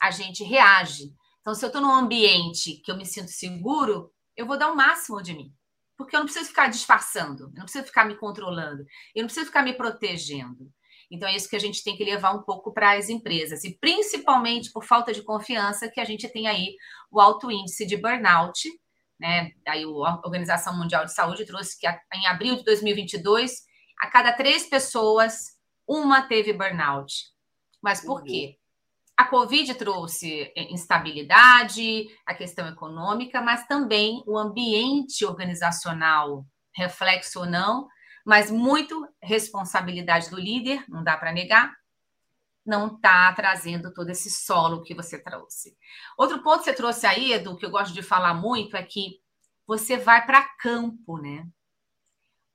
[0.00, 1.14] a gente reage.
[1.40, 4.76] Então, se eu estou num ambiente que eu me sinto seguro, eu vou dar o
[4.76, 5.52] máximo de mim.
[5.96, 9.46] Porque eu não preciso ficar disfarçando, eu não preciso ficar me controlando, eu não preciso
[9.46, 10.72] ficar me protegendo.
[11.10, 13.64] Então, é isso que a gente tem que levar um pouco para as empresas.
[13.64, 16.74] E principalmente por falta de confiança, que a gente tem aí
[17.10, 18.66] o alto índice de burnout.
[19.22, 19.52] Né?
[19.68, 23.52] Aí a Organização Mundial de Saúde trouxe que em abril de 2022,
[24.00, 25.56] a cada três pessoas,
[25.86, 27.14] uma teve burnout.
[27.80, 28.24] Mas por uhum.
[28.24, 28.58] quê?
[29.16, 37.46] A Covid trouxe é, instabilidade, a questão econômica, mas também o ambiente organizacional, reflexo ou
[37.46, 37.86] não,
[38.26, 41.72] mas muito responsabilidade do líder, não dá para negar,
[42.64, 45.76] não está trazendo todo esse solo que você trouxe.
[46.16, 49.20] Outro ponto que você trouxe aí, Edu, que eu gosto de falar muito, é que
[49.66, 51.46] você vai para campo, né?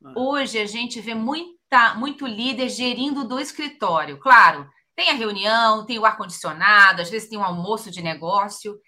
[0.04, 0.14] Ah.
[0.16, 4.20] Hoje a gente vê muita, muito líder gerindo do escritório.
[4.20, 8.80] Claro, tem a reunião, tem o ar-condicionado, às vezes tem um almoço de negócio,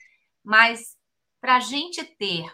[0.43, 0.97] mas
[1.41, 2.45] para a gente ter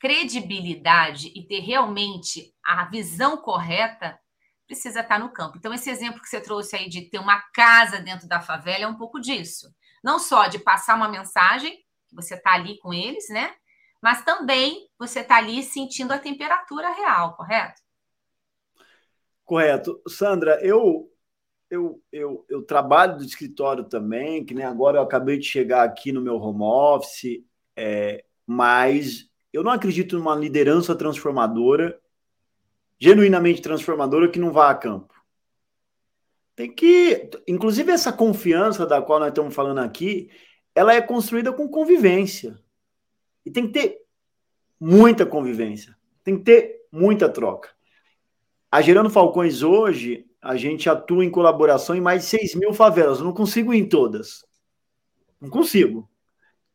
[0.00, 4.18] credibilidade e ter realmente a visão correta,
[4.66, 5.56] precisa estar no campo.
[5.58, 8.88] Então, esse exemplo que você trouxe aí de ter uma casa dentro da favela é
[8.88, 9.72] um pouco disso.
[10.02, 11.76] Não só de passar uma mensagem,
[12.08, 13.54] que você está ali com eles, né?
[14.02, 17.80] Mas também você está ali sentindo a temperatura real, correto?
[19.44, 20.00] Correto.
[20.08, 21.10] Sandra, eu
[21.70, 26.12] eu, eu, eu trabalho do escritório também, que nem agora eu acabei de chegar aqui
[26.12, 27.42] no meu home office,
[27.76, 31.98] é, mas eu não acredito numa liderança transformadora,
[32.98, 35.14] genuinamente transformadora, que não vá a campo.
[36.56, 40.30] Tem que, inclusive essa confiança da qual nós estamos falando aqui,
[40.74, 42.58] ela é construída com convivência.
[43.44, 43.98] E tem que ter
[44.78, 47.70] muita convivência, tem que ter muita troca.
[48.70, 53.18] A Gerando Falcões hoje, a gente atua em colaboração em mais de 6 mil favelas.
[53.18, 54.44] Eu não consigo ir em todas.
[55.40, 56.08] Não consigo.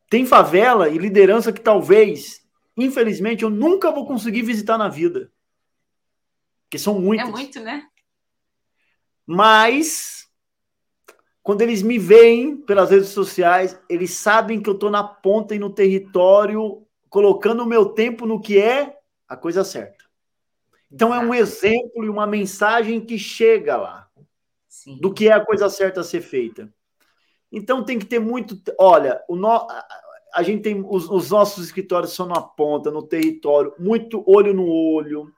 [0.10, 2.42] Tem favela e liderança que talvez,
[2.76, 5.32] infelizmente, eu nunca vou conseguir visitar na vida.
[6.70, 7.28] Porque são muitas.
[7.28, 7.88] É muito, né?
[9.26, 10.30] Mas
[11.42, 15.60] quando eles me veem pelas redes sociais, eles sabem que eu estou na ponta e
[15.60, 20.06] no território, colocando o meu tempo no que é a coisa certa.
[20.92, 24.08] Então é um exemplo e uma mensagem que chega lá
[24.68, 25.00] Sim.
[25.02, 26.72] do que é a coisa certa a ser feita.
[27.52, 28.62] Então tem que ter muito.
[28.78, 29.68] Olha, o no,
[30.34, 34.68] a gente tem os, os nossos escritórios são na ponta, no território, muito olho no
[34.68, 35.34] olho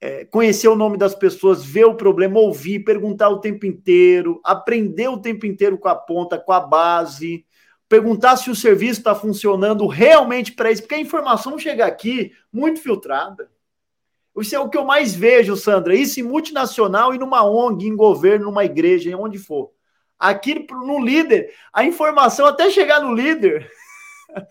[0.00, 5.08] é, conhecer o nome das pessoas, ver o problema, ouvir, perguntar o tempo inteiro, aprender
[5.08, 7.44] o tempo inteiro com a ponta, com a base,
[7.88, 12.80] perguntar se o serviço está funcionando realmente para isso, porque a informação chega aqui muito
[12.80, 13.50] filtrada.
[14.36, 15.96] Isso é o que eu mais vejo, Sandra.
[15.96, 19.72] Isso em multinacional e numa ONG, em governo, numa igreja, em onde for.
[20.16, 23.68] Aqui no líder, a informação até chegar no líder,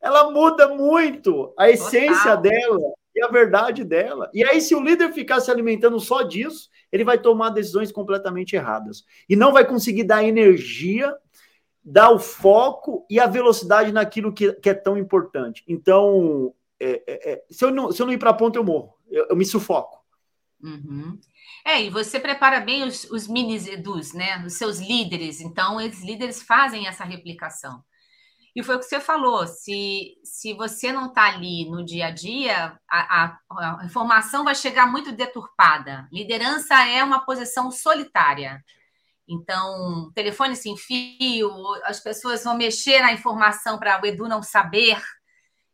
[0.00, 2.42] ela muda muito a essência Total.
[2.42, 4.30] dela e a verdade dela.
[4.34, 8.54] E aí, se o líder ficar se alimentando só disso, ele vai tomar decisões completamente
[8.54, 9.04] erradas.
[9.26, 11.16] E não vai conseguir dar energia,
[11.82, 15.64] dar o foco e a velocidade naquilo que, que é tão importante.
[15.66, 18.64] Então, é, é, é se, eu não, se eu não ir para a ponta, eu
[18.64, 18.94] morro.
[19.10, 20.04] Eu, eu me sufoco.
[20.62, 21.18] Uhum.
[21.64, 24.44] É, e você prepara bem os, os minis edus, né?
[24.44, 25.40] Os seus líderes.
[25.40, 27.82] Então, esses líderes fazem essa replicação.
[28.56, 32.10] E foi o que você falou: se, se você não está ali no dia a
[32.10, 36.08] dia, a, a, a, informação vai chegar muito deturpada.
[36.10, 38.64] Liderança é uma posição solitária.
[39.28, 41.50] Então, telefone sem fio,
[41.84, 44.98] as pessoas vão mexer na informação para o Edu não saber.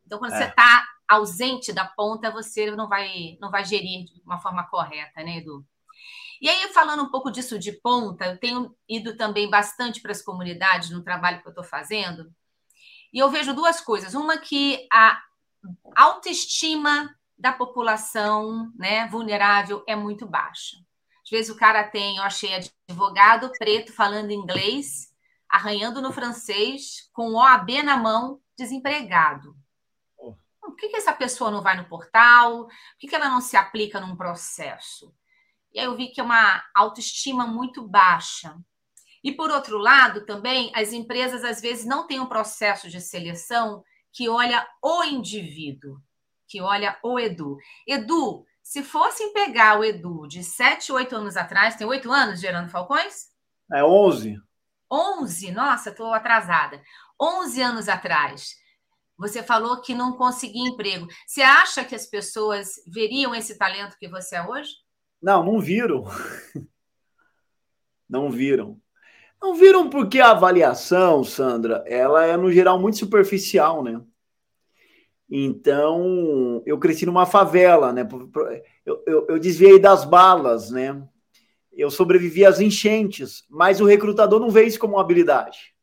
[0.05, 0.39] Então, quando é.
[0.39, 5.23] você está ausente da ponta, você não vai, não vai gerir de uma forma correta,
[5.23, 5.65] né, Edu?
[6.41, 10.21] E aí, falando um pouco disso de ponta, eu tenho ido também bastante para as
[10.21, 12.35] comunidades no trabalho que eu estou fazendo.
[13.13, 14.15] E eu vejo duas coisas.
[14.15, 15.23] Uma que a
[15.95, 20.77] autoestima da população né, vulnerável é muito baixa.
[21.25, 25.13] Às vezes o cara tem, eu achei advogado preto falando inglês,
[25.49, 29.57] arranhando no francês, com OAB na mão, desempregado.
[30.17, 30.35] Oh.
[30.61, 32.67] Por que, que essa pessoa não vai no portal?
[32.67, 35.15] Por que, que ela não se aplica num processo?
[35.73, 38.57] E aí eu vi que é uma autoestima muito baixa.
[39.23, 43.85] E, por outro lado, também, as empresas às vezes não têm um processo de seleção
[44.13, 46.01] que olha o indivíduo,
[46.49, 47.57] que olha o Edu.
[47.87, 52.71] Edu, se fossem pegar o Edu de 7, 8 anos atrás, tem 8 anos, Gerando
[52.71, 53.31] Falcões?
[53.73, 54.37] É 11.
[54.91, 55.53] 11?
[55.53, 56.83] Nossa, estou atrasada.
[57.21, 58.57] 11 anos atrás,
[59.17, 61.07] você falou que não conseguia emprego.
[61.27, 64.71] Você acha que as pessoas veriam esse talento que você é hoje?
[65.23, 66.05] Não, não viram.
[68.09, 68.79] Não viram.
[69.43, 74.01] Não viram porque a avaliação, Sandra, ela é no geral muito superficial, né?
[75.29, 78.07] Então, eu cresci numa favela, né?
[78.87, 81.03] Eu, eu, eu desviei das balas, né?
[81.73, 85.75] Eu sobrevivi às enchentes, mas o recrutador não vê isso como uma habilidade.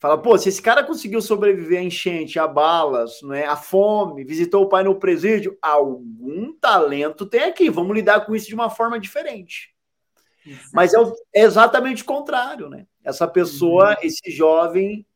[0.00, 4.64] Fala, pô, se esse cara conseguiu sobreviver à enchente, a balas, né, a fome, visitou
[4.64, 7.68] o pai no presídio, algum talento tem aqui.
[7.68, 9.72] Vamos lidar com isso de uma forma diferente.
[10.72, 12.86] Mas é, o, é, exatamente o contrário, né?
[13.04, 13.96] Essa pessoa, uhum.
[14.02, 15.06] esse jovem,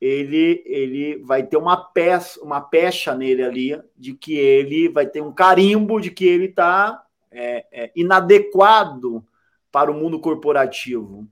[0.00, 5.20] ele, ele vai ter uma peça, uma pecha nele ali, de que ele vai ter
[5.20, 9.24] um carimbo de que ele está é, é, inadequado
[9.70, 11.26] para o mundo corporativo.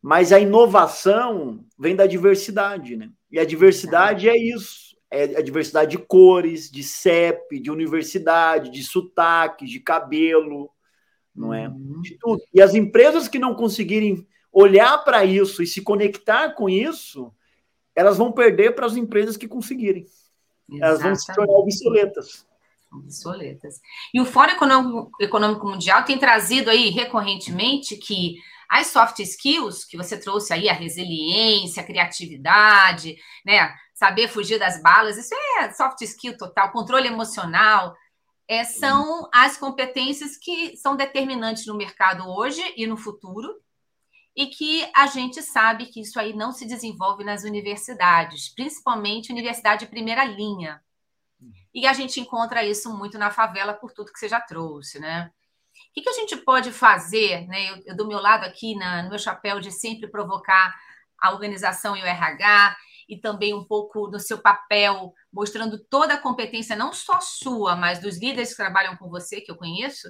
[0.00, 3.10] Mas a inovação vem da diversidade, né?
[3.30, 4.94] E a diversidade é isso.
[5.10, 10.70] É a diversidade de cores, de CEP, de universidade, de sotaque, de cabelo,
[11.34, 11.68] não é?
[11.68, 12.00] Uhum.
[12.00, 12.42] De tudo.
[12.52, 17.32] E as empresas que não conseguirem olhar para isso e se conectar com isso,
[17.94, 20.06] elas vão perder para as empresas que conseguirem.
[20.68, 20.82] Exatamente.
[20.82, 22.46] Elas vão se tornar obsoletas.
[22.92, 23.80] Obsoletas.
[24.12, 28.36] E o Fórum Econômico, Econômico Mundial tem trazido aí recorrentemente que
[28.68, 33.74] as soft skills que você trouxe aí, a resiliência, a criatividade, né?
[33.92, 37.94] Saber fugir das balas, isso é soft skill total, controle emocional,
[38.48, 43.54] é, são as competências que são determinantes no mercado hoje e no futuro,
[44.36, 49.84] e que a gente sabe que isso aí não se desenvolve nas universidades, principalmente universidade
[49.84, 50.82] de primeira linha.
[51.72, 55.30] E a gente encontra isso muito na favela por tudo que você já trouxe, né?
[55.90, 57.70] O que, a gente pode fazer, né?
[57.70, 60.74] Eu, eu do meu lado aqui, na, no meu chapéu de sempre provocar
[61.20, 62.76] a organização e o RH,
[63.08, 67.98] e também um pouco do seu papel, mostrando toda a competência, não só sua, mas
[67.98, 70.08] dos líderes que trabalham com você, que eu conheço.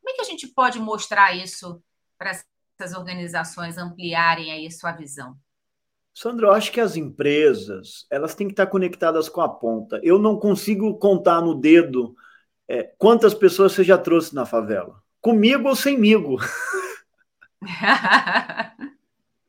[0.00, 1.82] Como é que a gente pode mostrar isso
[2.18, 5.34] para essas organizações ampliarem aí sua visão?
[6.14, 10.00] Sandra, eu acho que as empresas elas têm que estar conectadas com a ponta.
[10.02, 12.14] Eu não consigo contar no dedo
[12.68, 16.36] é, quantas pessoas você já trouxe na favela, comigo ou semigo.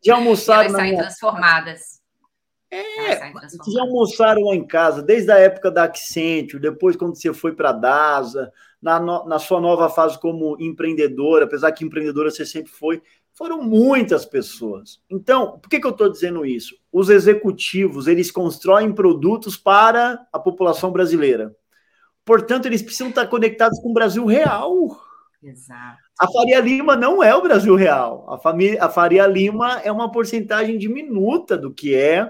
[0.04, 0.70] Já almoçaram.
[0.70, 1.04] Elas saem minha...
[1.04, 1.99] transformadas.
[2.72, 3.16] É,
[3.74, 7.70] já almoçaram lá em casa, desde a época da Accenture, depois quando você foi para
[7.70, 8.52] a DASA,
[8.82, 13.02] na, no, na sua nova fase como empreendedora, apesar que empreendedora você sempre foi,
[13.34, 15.02] foram muitas pessoas.
[15.10, 16.76] Então, por que, que eu estou dizendo isso?
[16.92, 21.56] Os executivos, eles constroem produtos para a população brasileira.
[22.24, 25.00] Portanto, eles precisam estar conectados com o Brasil real.
[25.42, 25.98] Exato.
[26.20, 28.26] A Faria Lima não é o Brasil real.
[28.30, 32.30] A, família, a Faria Lima é uma porcentagem diminuta do que é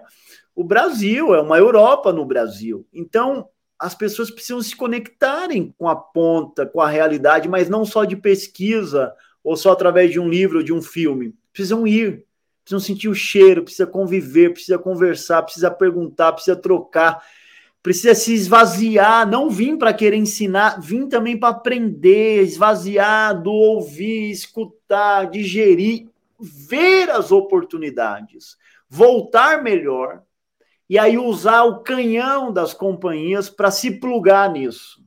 [0.55, 2.85] o Brasil, é uma Europa no Brasil.
[2.93, 3.47] Então,
[3.79, 8.15] as pessoas precisam se conectarem com a ponta, com a realidade, mas não só de
[8.15, 11.33] pesquisa ou só através de um livro, de um filme.
[11.51, 12.25] Precisam ir,
[12.63, 17.23] precisam sentir o cheiro, precisa conviver, precisa conversar, precisa perguntar, precisa trocar
[17.81, 24.29] precisa se esvaziar, não vim para querer ensinar, vim também para aprender, esvaziar do ouvir,
[24.29, 26.07] escutar, digerir,
[26.39, 28.57] ver as oportunidades,
[28.89, 30.23] voltar melhor
[30.89, 35.03] e aí usar o canhão das companhias para se plugar nisso,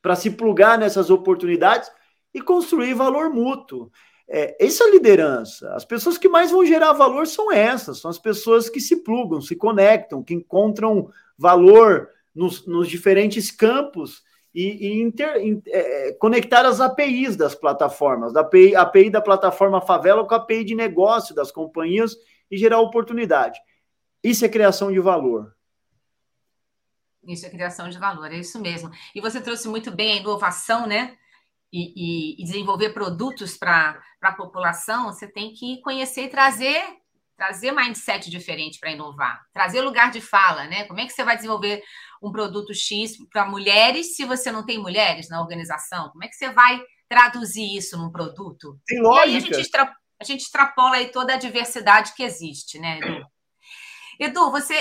[0.00, 1.90] para se plugar nessas oportunidades
[2.32, 3.90] e construir valor mútuo.
[4.30, 5.72] É, essa é liderança.
[5.74, 9.40] As pessoas que mais vão gerar valor são essas, são as pessoas que se plugam,
[9.40, 14.22] se conectam, que encontram valor nos, nos diferentes campos
[14.54, 15.36] e, e inter,
[15.68, 20.64] é, conectar as APIs das plataformas, da API, API da plataforma Favela com a API
[20.64, 22.16] de negócio das companhias
[22.50, 23.60] e gerar oportunidade.
[24.22, 25.54] Isso é criação de valor.
[27.24, 28.90] Isso é criação de valor, é isso mesmo.
[29.14, 31.16] E você trouxe muito bem a inovação, né?
[31.70, 31.92] E,
[32.36, 36.82] e, e desenvolver produtos para a população, você tem que conhecer e trazer
[37.38, 40.84] trazer mindset diferente para inovar, trazer lugar de fala, né?
[40.86, 41.80] Como é que você vai desenvolver
[42.20, 46.10] um produto X para mulheres se você não tem mulheres na organização?
[46.10, 48.76] Como é que você vai traduzir isso num produto?
[48.84, 49.26] Tem lógica.
[49.26, 52.98] E aí a gente, extra, a gente extrapola aí toda a diversidade que existe, né,
[52.98, 53.26] Edu?
[54.18, 54.74] Edu, você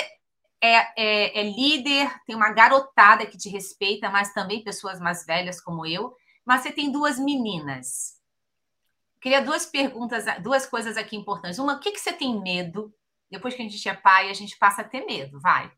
[0.60, 5.62] é, é, é líder, tem uma garotada que te respeita, mas também pessoas mais velhas
[5.62, 6.12] como eu,
[6.44, 8.17] mas você tem duas meninas.
[9.20, 11.60] Queria duas perguntas, duas coisas aqui importantes.
[11.60, 12.94] Uma, o que, que você tem medo?
[13.30, 15.72] Depois que a gente é pai, a gente passa a ter medo, vai.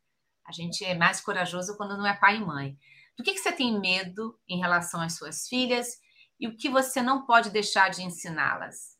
[0.45, 2.77] A gente é mais corajoso quando não é pai e mãe.
[3.17, 5.97] Do que, que você tem medo em relação às suas filhas
[6.39, 8.97] e o que você não pode deixar de ensiná-las?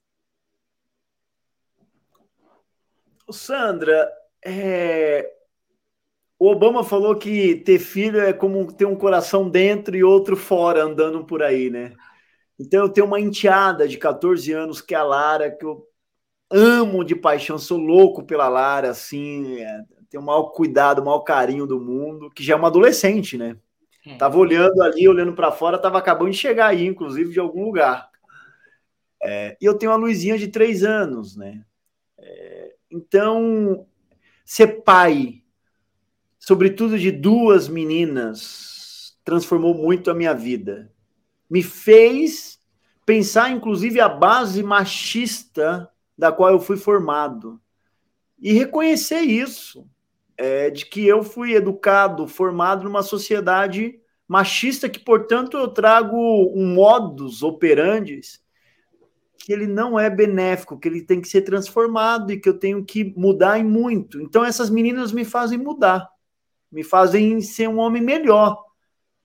[3.31, 4.11] Sandra,
[4.43, 5.31] é...
[6.37, 10.83] o Obama falou que ter filho é como ter um coração dentro e outro fora
[10.83, 11.95] andando por aí, né?
[12.59, 15.87] Então eu tenho uma enteada de 14 anos que é a Lara, que eu
[16.51, 21.21] amo de paixão, sou louco pela Lara, assim, é, tenho o maior cuidado, o maior
[21.21, 23.55] carinho do mundo, que já é uma adolescente, né?
[24.05, 24.15] É.
[24.17, 28.09] Tava olhando ali, olhando para fora, tava acabando de chegar aí, inclusive, de algum lugar.
[29.23, 31.63] É, e eu tenho uma Luizinha de três anos, né?
[32.17, 33.85] É, então,
[34.43, 35.43] ser pai,
[36.39, 40.91] sobretudo de duas meninas, transformou muito a minha vida
[41.49, 42.48] me fez
[43.09, 47.59] pensar, inclusive, a base machista da qual eu fui formado.
[48.37, 49.89] E reconhecer isso,
[50.37, 56.15] é, de que eu fui educado, formado numa sociedade machista, que, portanto, eu trago
[56.53, 58.21] um modus operandi
[59.39, 62.85] que ele não é benéfico, que ele tem que ser transformado e que eu tenho
[62.85, 64.21] que mudar em muito.
[64.21, 66.07] Então, essas meninas me fazem mudar,
[66.71, 68.63] me fazem ser um homem melhor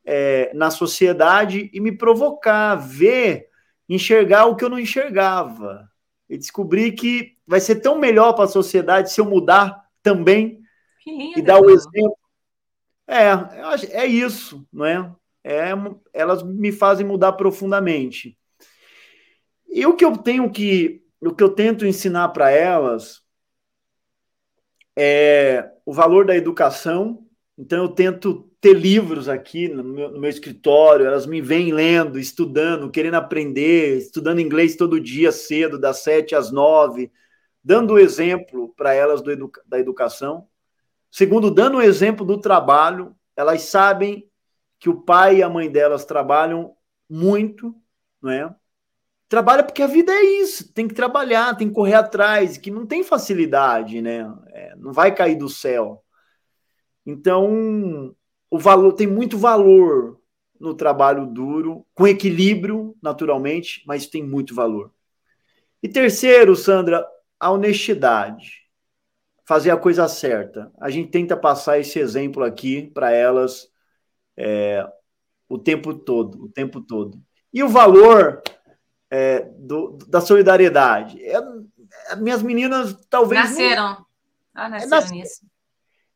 [0.06, 3.52] é, na sociedade e me provocar, ver,
[3.88, 5.88] enxergar o que eu não enxergava.
[6.28, 10.60] E descobrir que vai ser tão melhor para a sociedade se eu mudar também
[11.06, 12.18] lindo, e dar o exemplo.
[13.06, 13.30] É,
[13.90, 15.14] é isso, não é?
[15.42, 15.70] é?
[16.12, 18.38] Elas me fazem mudar profundamente.
[19.68, 23.22] E o que eu tenho que, o que eu tento ensinar para elas
[24.96, 27.26] é o valor da educação.
[27.58, 32.18] Então eu tento ter livros aqui no meu, no meu, escritório, elas me vêm lendo,
[32.18, 37.12] estudando, querendo aprender, estudando inglês todo dia cedo, das sete às nove,
[37.62, 40.48] dando exemplo para elas educa da educação.
[41.10, 44.26] Segundo, dando o exemplo do trabalho, elas sabem
[44.78, 46.74] que o pai e a mãe delas trabalham
[47.06, 47.74] muito,
[48.22, 48.54] não é?
[49.28, 52.86] Trabalha porque a vida é isso, tem que trabalhar, tem que correr atrás, que não
[52.86, 54.26] tem facilidade, né?
[54.54, 56.02] É, não vai cair do céu.
[57.04, 58.16] Então,
[58.54, 60.20] o valor tem muito valor
[60.60, 64.92] no trabalho duro, com equilíbrio, naturalmente, mas tem muito valor.
[65.82, 67.04] E terceiro, Sandra,
[67.40, 68.62] a honestidade.
[69.44, 70.70] Fazer a coisa certa.
[70.80, 73.68] A gente tenta passar esse exemplo aqui para elas
[74.36, 74.88] é,
[75.48, 77.20] o tempo todo, o tempo todo.
[77.52, 78.40] E o valor
[79.10, 81.20] é, do, da solidariedade.
[81.24, 81.40] É,
[82.18, 83.50] minhas meninas talvez.
[83.50, 83.88] Nasceram.
[83.88, 84.06] Não...
[84.54, 85.44] Ah, nasceram nisso.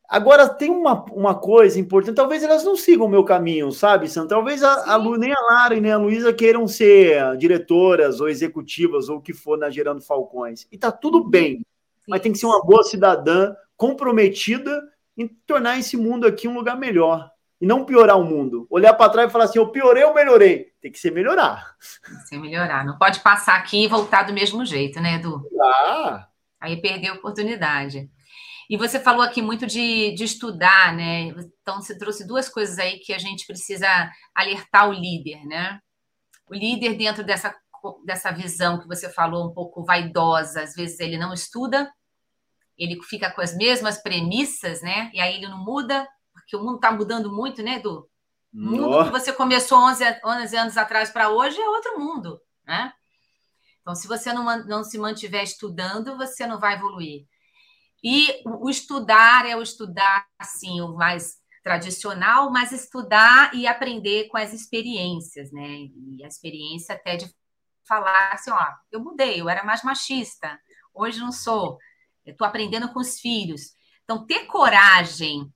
[0.09, 4.29] Agora, tem uma, uma coisa importante, talvez elas não sigam o meu caminho, sabe, Sandra?
[4.29, 8.27] Talvez a, a Lu, nem a Lara e nem a Luísa queiram ser diretoras ou
[8.27, 10.65] executivas ou o que for na Gerando Falcões.
[10.71, 11.63] E tá tudo bem,
[12.07, 14.81] mas tem que ser uma boa cidadã comprometida
[15.15, 17.29] em tornar esse mundo aqui um lugar melhor.
[17.61, 18.65] E não piorar o mundo.
[18.69, 20.71] Olhar para trás e falar assim, eu piorei ou melhorei?
[20.81, 21.75] Tem que ser melhorar.
[22.03, 22.83] Tem que ser melhorar.
[22.83, 25.43] Não pode passar aqui e voltar do mesmo jeito, né, Edu?
[25.61, 26.27] Ah.
[26.59, 28.09] Aí perder a oportunidade.
[28.69, 31.29] E você falou aqui muito de, de estudar, né?
[31.61, 33.87] Então, você trouxe duas coisas aí que a gente precisa
[34.35, 35.79] alertar o líder, né?
[36.47, 37.55] O líder, dentro dessa,
[38.05, 41.91] dessa visão que você falou, um pouco vaidosa, às vezes ele não estuda,
[42.77, 45.09] ele fica com as mesmas premissas, né?
[45.15, 48.07] E aí ele não muda, porque o mundo está mudando muito, né, Edu?
[48.53, 52.93] O mundo que você começou 11, 11 anos atrás para hoje é outro mundo, né?
[53.81, 57.25] Então, se você não, não se mantiver estudando, você não vai evoluir.
[58.03, 64.37] E o estudar é o estudar, assim, o mais tradicional, mas estudar e aprender com
[64.37, 65.87] as experiências, né?
[66.17, 67.29] E a experiência até de
[67.87, 70.59] falar assim, ó, eu mudei, eu era mais machista,
[70.93, 71.77] hoje não sou,
[72.25, 73.73] estou aprendendo com os filhos.
[74.03, 75.51] Então, ter coragem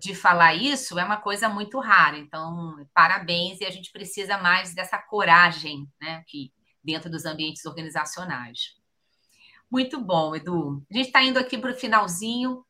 [0.00, 2.18] de falar isso é uma coisa muito rara.
[2.18, 6.22] Então, parabéns, e a gente precisa mais dessa coragem, né?
[6.26, 8.74] Que dentro dos ambientes organizacionais.
[9.70, 10.84] Muito bom, Edu.
[10.90, 12.64] A gente está indo aqui para o finalzinho,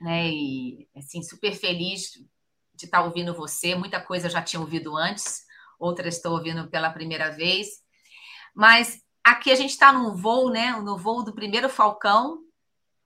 [0.00, 0.28] né?
[0.30, 2.12] E assim, super feliz
[2.74, 3.74] de estar tá ouvindo você.
[3.74, 5.42] Muita coisa eu já tinha ouvido antes,
[5.78, 7.68] outras estou ouvindo pela primeira vez.
[8.54, 10.72] Mas aqui a gente está num voo, né?
[10.80, 12.38] No voo do primeiro Falcão,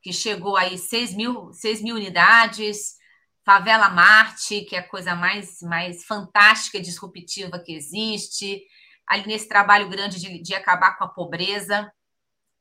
[0.03, 2.97] que chegou aí 6 mil, 6 mil unidades,
[3.45, 8.61] Favela Marte, que é a coisa mais, mais fantástica e disruptiva que existe,
[9.07, 11.91] ali nesse trabalho grande de, de acabar com a pobreza.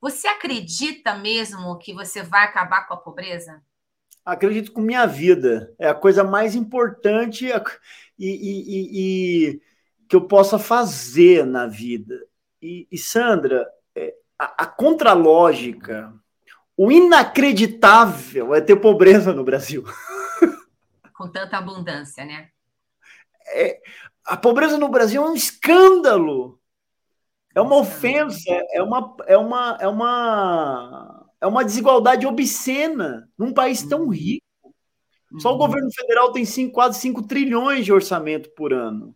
[0.06, 3.60] Você acredita mesmo que você vai acabar com a pobreza?
[4.24, 5.74] Acredito com minha vida.
[5.80, 7.52] É a coisa mais importante e,
[8.20, 9.62] e, e, e
[10.08, 12.24] que eu possa fazer na vida.
[12.62, 16.14] E, Sandra, é, a, a contralógica,
[16.78, 19.84] o inacreditável é ter pobreza no Brasil.
[21.18, 22.50] Com tanta abundância, né?
[23.48, 23.82] É,
[24.24, 26.62] a pobreza no Brasil é um escândalo.
[27.56, 33.82] É uma ofensa, é uma, é uma, é uma, é uma desigualdade obscena num país
[33.82, 34.10] tão uhum.
[34.10, 34.46] rico.
[35.40, 35.60] Só o uhum.
[35.60, 39.16] governo federal tem cinco, quase 5 trilhões de orçamento por ano.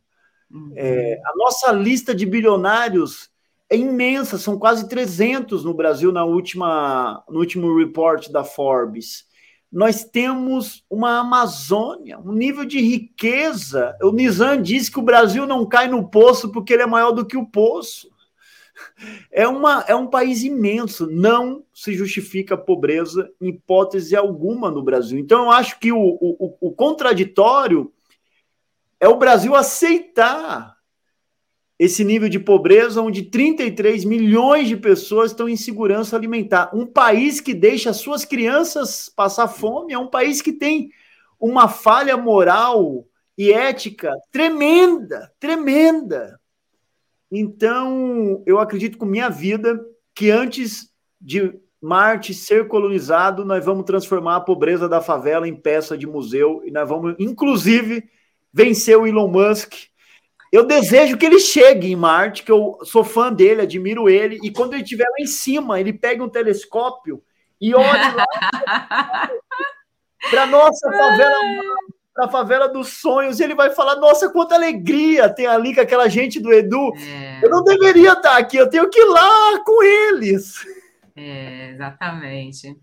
[0.49, 0.71] Uhum.
[0.75, 3.29] É, a nossa lista de bilionários
[3.69, 9.25] é imensa, são quase 300 no Brasil na última, no último report da Forbes.
[9.71, 13.95] Nós temos uma Amazônia, um nível de riqueza.
[14.01, 17.25] O Nizam disse que o Brasil não cai no poço porque ele é maior do
[17.25, 18.09] que o poço.
[19.31, 24.83] É, uma, é um país imenso, não se justifica a pobreza em hipótese alguma no
[24.83, 25.17] Brasil.
[25.17, 27.91] Então, eu acho que o, o, o contraditório
[28.99, 30.79] é o Brasil aceitar
[31.79, 36.69] esse nível de pobreza, onde 33 milhões de pessoas estão em segurança alimentar.
[36.73, 40.91] Um país que deixa suas crianças passar fome, é um país que tem
[41.39, 43.05] uma falha moral
[43.37, 46.38] e ética tremenda, tremenda.
[47.31, 49.79] Então, eu acredito com minha vida
[50.15, 50.89] que antes
[51.21, 56.61] de Marte ser colonizado, nós vamos transformar a pobreza da favela em peça de museu
[56.65, 58.03] e nós vamos, inclusive,
[58.51, 59.73] vencer o Elon Musk.
[60.51, 64.51] Eu desejo que ele chegue em Marte, que eu sou fã dele, admiro ele, e
[64.51, 67.23] quando ele estiver lá em cima, ele pegue um telescópio
[67.61, 68.25] e olhe lá
[70.29, 71.35] para nossa favela
[72.19, 76.09] na favela dos sonhos, e ele vai falar: Nossa, quanta alegria tem ali com aquela
[76.09, 76.93] gente do Edu.
[76.97, 77.39] É.
[77.41, 80.55] Eu não deveria estar aqui, eu tenho que ir lá com eles.
[81.15, 82.75] É, exatamente.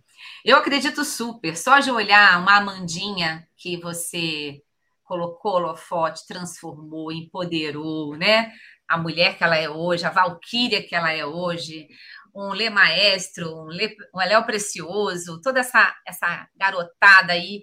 [0.44, 4.62] Eu acredito super, só de olhar uma Amandinha que você
[5.04, 8.52] colocou holofote, transformou, empoderou, né?
[8.88, 11.86] A mulher que ela é hoje, a Valquíria que ela é hoje,
[12.34, 17.62] um Lê Maestro, um Lê, um Léo Precioso, toda essa, essa garotada aí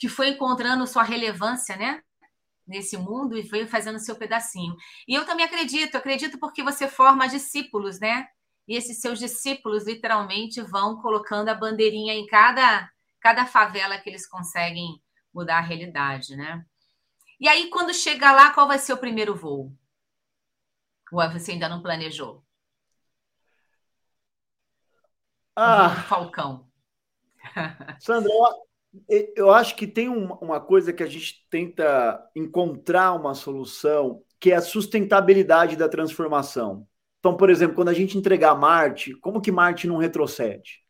[0.00, 2.02] que foi encontrando sua relevância, né?
[2.66, 4.74] Nesse mundo e foi fazendo seu pedacinho.
[5.06, 8.26] E eu também acredito, acredito porque você forma discípulos, né?
[8.66, 12.90] E esses seus discípulos literalmente vão colocando a bandeirinha em cada,
[13.20, 15.02] cada favela que eles conseguem
[15.34, 16.64] mudar a realidade, né?
[17.38, 19.70] E aí, quando chega lá, qual vai ser o primeiro voo?
[21.12, 22.42] Ou você ainda não planejou?
[25.56, 26.70] Ah, Falcão.
[27.98, 28.32] Sandra,
[29.36, 34.56] eu acho que tem uma coisa que a gente tenta encontrar uma solução, que é
[34.56, 36.86] a sustentabilidade da transformação.
[37.18, 40.80] Então, por exemplo, quando a gente entregar Marte, como que Marte não retrocede?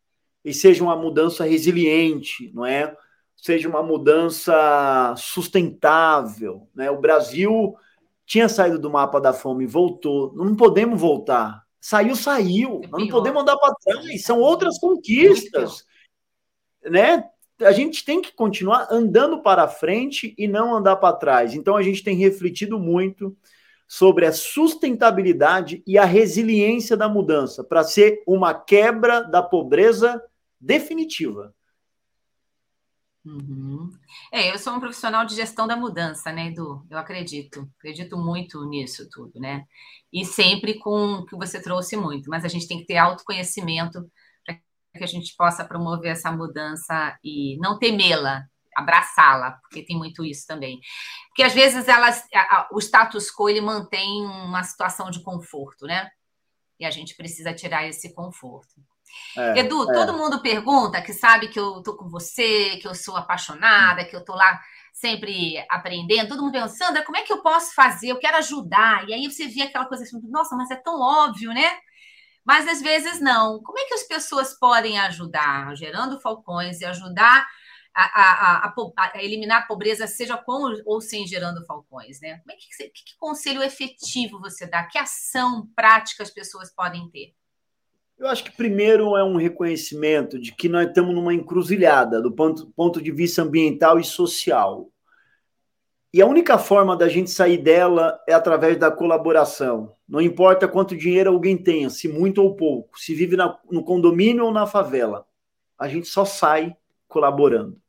[0.45, 2.97] E seja uma mudança resiliente, não é?
[3.37, 6.91] Seja uma mudança sustentável, né?
[6.91, 7.75] O Brasil
[8.25, 10.33] tinha saído do mapa da fome, voltou.
[10.35, 11.65] Não podemos voltar.
[11.81, 12.81] Saiu, saiu.
[12.85, 14.23] É não podemos andar para trás.
[14.23, 15.85] São outras conquistas,
[16.85, 17.25] né?
[17.61, 21.55] A gente tem que continuar andando para frente e não andar para trás.
[21.55, 23.37] Então a gente tem refletido muito
[23.87, 30.23] sobre a sustentabilidade e a resiliência da mudança para ser uma quebra da pobreza
[30.61, 31.53] definitiva.
[33.25, 33.91] Uhum.
[34.33, 36.87] É, eu sou um profissional de gestão da mudança, né, Edu?
[36.89, 39.67] Eu acredito, acredito muito nisso tudo, né?
[40.13, 44.11] E sempre com o que você trouxe muito, mas a gente tem que ter autoconhecimento
[44.97, 50.47] que a gente possa promover essa mudança e não temê-la, abraçá-la, porque tem muito isso
[50.47, 50.81] também.
[51.29, 55.87] Porque às vezes elas, a, a, o status quo ele mantém uma situação de conforto,
[55.87, 56.11] né?
[56.79, 58.81] E a gente precisa tirar esse conforto.
[59.37, 59.95] É, Edu, é.
[59.95, 64.15] todo mundo pergunta que sabe que eu tô com você, que eu sou apaixonada, que
[64.15, 64.61] eu tô lá
[64.93, 66.29] sempre aprendendo.
[66.29, 68.09] Todo mundo pergunta, Sandra, como é que eu posso fazer?
[68.09, 69.09] Eu quero ajudar.
[69.09, 71.71] E aí você vê aquela coisa assim, nossa, mas é tão óbvio, né?
[72.51, 73.63] Mas às vezes não.
[73.63, 75.73] Como é que as pessoas podem ajudar?
[75.77, 77.47] Gerando falcões e ajudar
[77.95, 82.39] a, a, a, a, eliminar a pobreza, seja com ou sem gerando falcões, né?
[82.39, 84.83] Como é que, que, que conselho efetivo você dá?
[84.83, 87.33] Que ação prática as pessoas podem ter?
[88.19, 92.67] Eu acho que primeiro é um reconhecimento de que nós estamos numa encruzilhada do ponto,
[92.75, 94.90] ponto de vista ambiental e social.
[96.13, 99.95] E a única forma da gente sair dela é através da colaboração.
[100.09, 104.45] Não importa quanto dinheiro alguém tenha, se muito ou pouco, se vive na, no condomínio
[104.45, 105.25] ou na favela.
[105.79, 107.81] A gente só sai colaborando.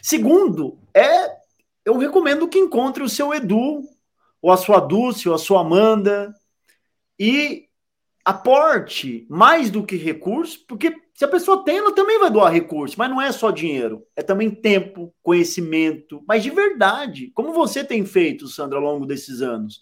[0.00, 1.36] Segundo, é
[1.84, 3.82] eu recomendo que encontre o seu Edu,
[4.42, 6.34] ou a sua Dulce, ou a sua Amanda,
[7.18, 7.65] e
[8.26, 12.96] aporte mais do que recurso, porque se a pessoa tem, ela também vai doar recurso,
[12.98, 18.04] mas não é só dinheiro, é também tempo, conhecimento, mas de verdade, como você tem
[18.04, 19.80] feito, Sandra, ao longo desses anos,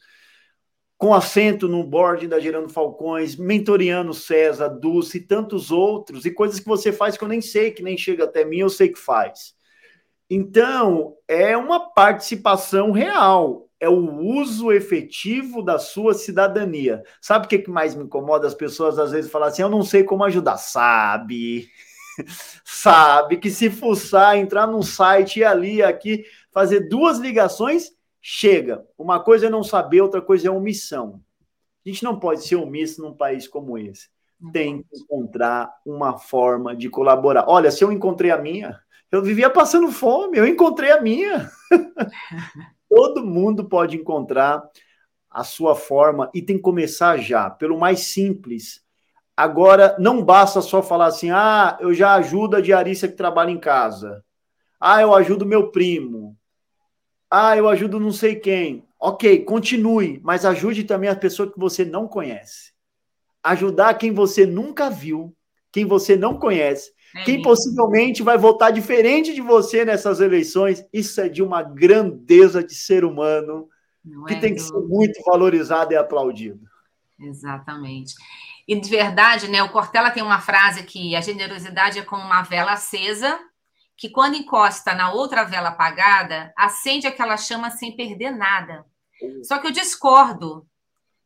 [0.98, 6.60] com assento no board da Gerando Falcões, mentoriando César, Dulce e tantos outros, e coisas
[6.60, 8.98] que você faz que eu nem sei, que nem chega até mim, eu sei que
[8.98, 9.54] faz.
[10.28, 17.02] Então, é uma participação real, é o uso efetivo da sua cidadania.
[17.20, 18.46] Sabe o que, mais me incomoda?
[18.46, 20.56] As pessoas às vezes falam assim: eu não sei como ajudar.
[20.56, 21.68] Sabe,
[22.64, 28.84] sabe que se fuçar, entrar num site e ali, aqui, fazer duas ligações, chega.
[28.96, 31.20] Uma coisa é não saber, outra coisa é omissão.
[31.84, 34.08] A gente não pode ser omisso num país como esse.
[34.50, 37.44] Tem que encontrar uma forma de colaborar.
[37.48, 38.80] Olha, se eu encontrei a minha,
[39.12, 41.50] eu vivia passando fome, eu encontrei a minha.
[42.94, 44.62] Todo mundo pode encontrar
[45.28, 48.84] a sua forma e tem que começar já, pelo mais simples.
[49.36, 53.58] Agora, não basta só falar assim: ah, eu já ajudo a diarista que trabalha em
[53.58, 54.24] casa.
[54.78, 56.36] Ah, eu ajudo meu primo.
[57.28, 58.86] Ah, eu ajudo não sei quem.
[59.00, 62.72] Ok, continue, mas ajude também a pessoa que você não conhece.
[63.42, 65.36] Ajudar quem você nunca viu,
[65.72, 71.20] quem você não conhece, é Quem possivelmente vai votar diferente de você nessas eleições, isso
[71.20, 73.68] é de uma grandeza de ser humano
[74.04, 76.60] Não que é tem que ser muito valorizado e aplaudido.
[77.18, 78.14] Exatamente.
[78.66, 79.62] E de verdade, né?
[79.62, 83.38] O Cortella tem uma frase que a generosidade é como uma vela acesa,
[83.96, 88.84] que quando encosta na outra vela apagada, acende aquela chama sem perder nada.
[89.44, 90.66] Só que eu discordo.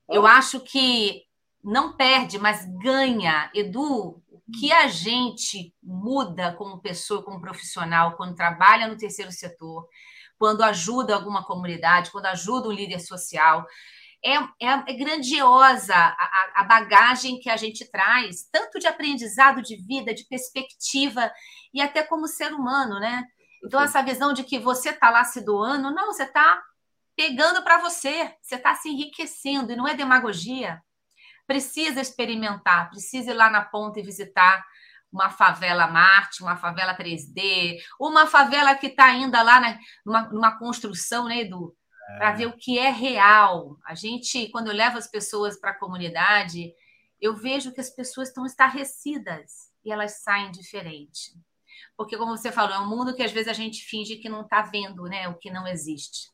[0.09, 1.22] Eu acho que
[1.62, 3.51] não perde, mas ganha.
[3.55, 4.20] Edu,
[4.53, 9.86] que a gente muda como pessoa, como profissional, quando trabalha no terceiro setor,
[10.38, 13.66] quando ajuda alguma comunidade, quando ajuda um líder social.
[14.24, 19.76] É, é, é grandiosa a, a, bagagem que a gente traz, tanto de aprendizado de
[19.76, 21.30] vida, de perspectiva,
[21.72, 23.24] e até como ser humano, né?
[23.64, 26.61] Então, essa visão de que você está lá se doando, não, você está
[27.16, 30.80] pegando para você, você está se enriquecendo, e não é demagogia
[31.49, 34.62] precisa experimentar, precisa ir lá na ponta e visitar
[35.11, 40.59] uma favela Marte, uma favela 3D, uma favela que está ainda lá na, numa, numa
[40.59, 41.74] construção, né, Edu?
[42.11, 42.18] É.
[42.18, 43.78] Para ver o que é real.
[43.86, 46.70] A gente, quando eu levo as pessoas para a comunidade,
[47.18, 51.32] eu vejo que as pessoas estão estarrecidas e elas saem diferente.
[51.96, 54.42] Porque, como você falou, é um mundo que às vezes a gente finge que não
[54.42, 55.28] está vendo, né?
[55.28, 56.28] O que não existe.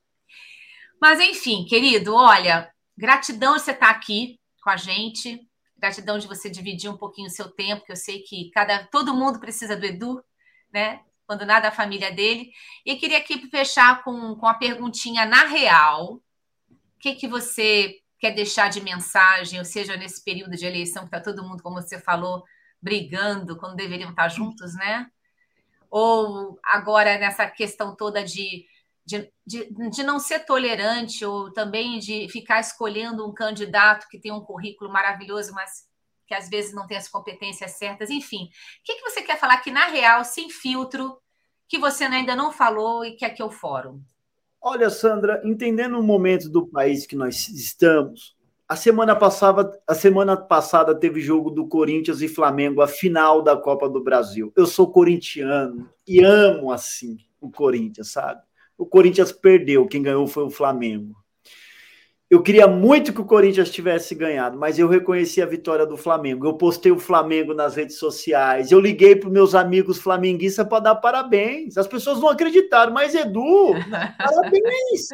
[1.00, 5.46] Mas, enfim, querido, olha, gratidão você estar tá aqui com a gente.
[5.76, 9.14] Gratidão de você dividir um pouquinho o seu tempo, que eu sei que cada todo
[9.14, 10.24] mundo precisa do Edu,
[10.72, 11.02] né?
[11.26, 12.50] Quando nada a família dele.
[12.84, 16.14] E queria aqui fechar com, com a perguntinha na real.
[16.14, 21.08] O que, que você quer deixar de mensagem, ou seja, nesse período de eleição que
[21.08, 22.42] está todo mundo, como você falou,
[22.80, 25.06] brigando quando deveriam estar juntos, né?
[25.90, 28.66] Ou agora nessa questão toda de,
[29.05, 34.32] de, de, de não ser tolerante, ou também de ficar escolhendo um candidato que tem
[34.32, 35.86] um currículo maravilhoso, mas
[36.26, 38.44] que às vezes não tem as competências certas, enfim.
[38.44, 38.48] O
[38.84, 41.18] que, que você quer falar que, na real, sem filtro,
[41.68, 44.00] que você ainda não falou e que aqui é o fórum?
[44.61, 48.34] Olha, Sandra, entendendo o momento do país que nós estamos,
[48.66, 53.55] a semana passada, a semana passada teve jogo do Corinthians e Flamengo, a final da
[53.55, 54.50] Copa do Brasil.
[54.57, 58.40] Eu sou corintiano e amo assim o Corinthians, sabe?
[58.76, 61.14] O Corinthians perdeu, quem ganhou foi o Flamengo.
[62.30, 66.46] Eu queria muito que o Corinthians tivesse ganhado, mas eu reconheci a vitória do Flamengo.
[66.46, 68.72] Eu postei o Flamengo nas redes sociais.
[68.72, 71.76] Eu liguei para meus amigos flamenguistas para dar parabéns.
[71.76, 73.74] As pessoas não acreditaram, mas Edu,
[74.18, 75.08] parabéns.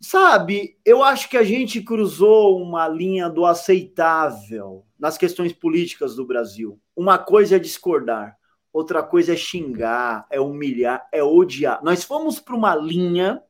[0.00, 6.26] Sabe, eu acho que a gente cruzou uma linha do aceitável nas questões políticas do
[6.26, 6.80] Brasil.
[6.96, 8.36] Uma coisa é discordar,
[8.72, 11.80] outra coisa é xingar, é humilhar, é odiar.
[11.82, 13.42] Nós fomos para uma linha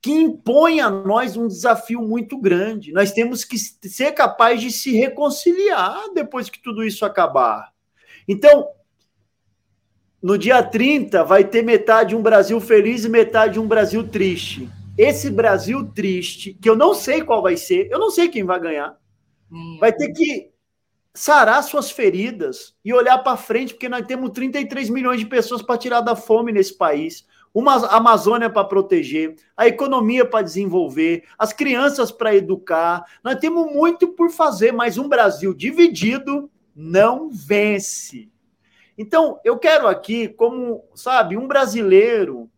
[0.00, 2.92] que impõe a nós um desafio muito grande.
[2.92, 7.70] Nós temos que ser capazes de se reconciliar depois que tudo isso acabar.
[8.26, 8.68] Então,
[10.22, 14.68] no dia 30, vai ter metade um Brasil feliz e metade um Brasil triste.
[14.96, 18.60] Esse Brasil triste, que eu não sei qual vai ser, eu não sei quem vai
[18.60, 18.96] ganhar,
[19.78, 20.50] vai ter que
[21.12, 25.78] sarar suas feridas e olhar para frente, porque nós temos 33 milhões de pessoas para
[25.78, 32.12] tirar da fome nesse país uma Amazônia para proteger, a economia para desenvolver, as crianças
[32.12, 33.04] para educar.
[33.24, 38.30] Nós temos muito por fazer, mas um Brasil dividido não vence.
[38.96, 42.48] Então, eu quero aqui, como, sabe, um brasileiro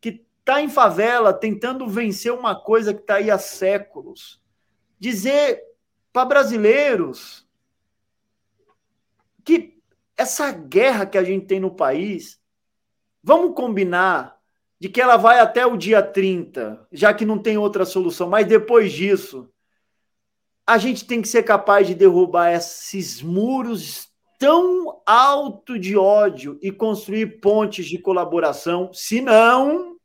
[0.00, 4.40] que está em favela tentando vencer uma coisa que está aí há séculos,
[4.98, 5.62] dizer
[6.12, 7.45] para brasileiros
[9.46, 9.78] que
[10.16, 12.38] essa guerra que a gente tem no país
[13.28, 14.38] Vamos combinar
[14.78, 18.46] de que ela vai até o dia 30, já que não tem outra solução, mas
[18.46, 19.50] depois disso,
[20.64, 24.06] a gente tem que ser capaz de derrubar esses muros
[24.38, 29.96] tão alto de ódio e construir pontes de colaboração, senão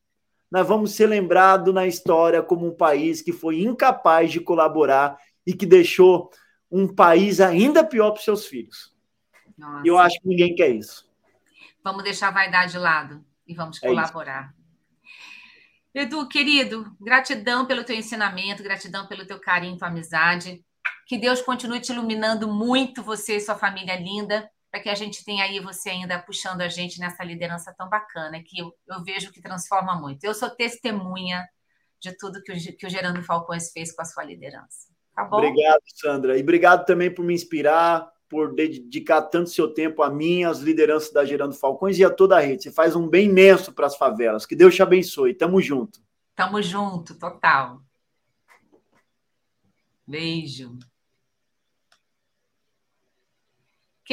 [0.49, 5.15] nós vamos ser lembrados na história como um país que foi incapaz de colaborar
[5.45, 6.31] e que deixou
[6.71, 8.90] um país ainda pior para seus filhos.
[9.61, 9.87] Nossa.
[9.87, 11.07] Eu acho que ninguém quer isso.
[11.83, 14.51] Vamos deixar a vaidade de lado e vamos é colaborar.
[14.55, 14.61] Isso.
[15.93, 20.65] Edu, querido, gratidão pelo teu ensinamento, gratidão pelo teu carinho, tua amizade.
[21.05, 25.23] Que Deus continue te iluminando muito, você e sua família linda, para que a gente
[25.23, 29.31] tenha aí você ainda puxando a gente nessa liderança tão bacana, que eu, eu vejo
[29.31, 30.23] que transforma muito.
[30.23, 31.47] Eu sou testemunha
[31.99, 34.87] de tudo que o, que o Gerando Falcões fez com a sua liderança.
[35.13, 35.37] Tá bom?
[35.37, 36.37] Obrigado, Sandra.
[36.37, 41.11] E obrigado também por me inspirar, por dedicar tanto seu tempo a mim, às lideranças
[41.11, 42.63] da Gerando Falcões e a toda a rede.
[42.63, 44.45] Você faz um bem imenso para as favelas.
[44.45, 45.33] Que Deus te abençoe.
[45.33, 46.01] Tamo junto.
[46.33, 47.81] Tamo junto, total.
[50.07, 50.79] Beijo.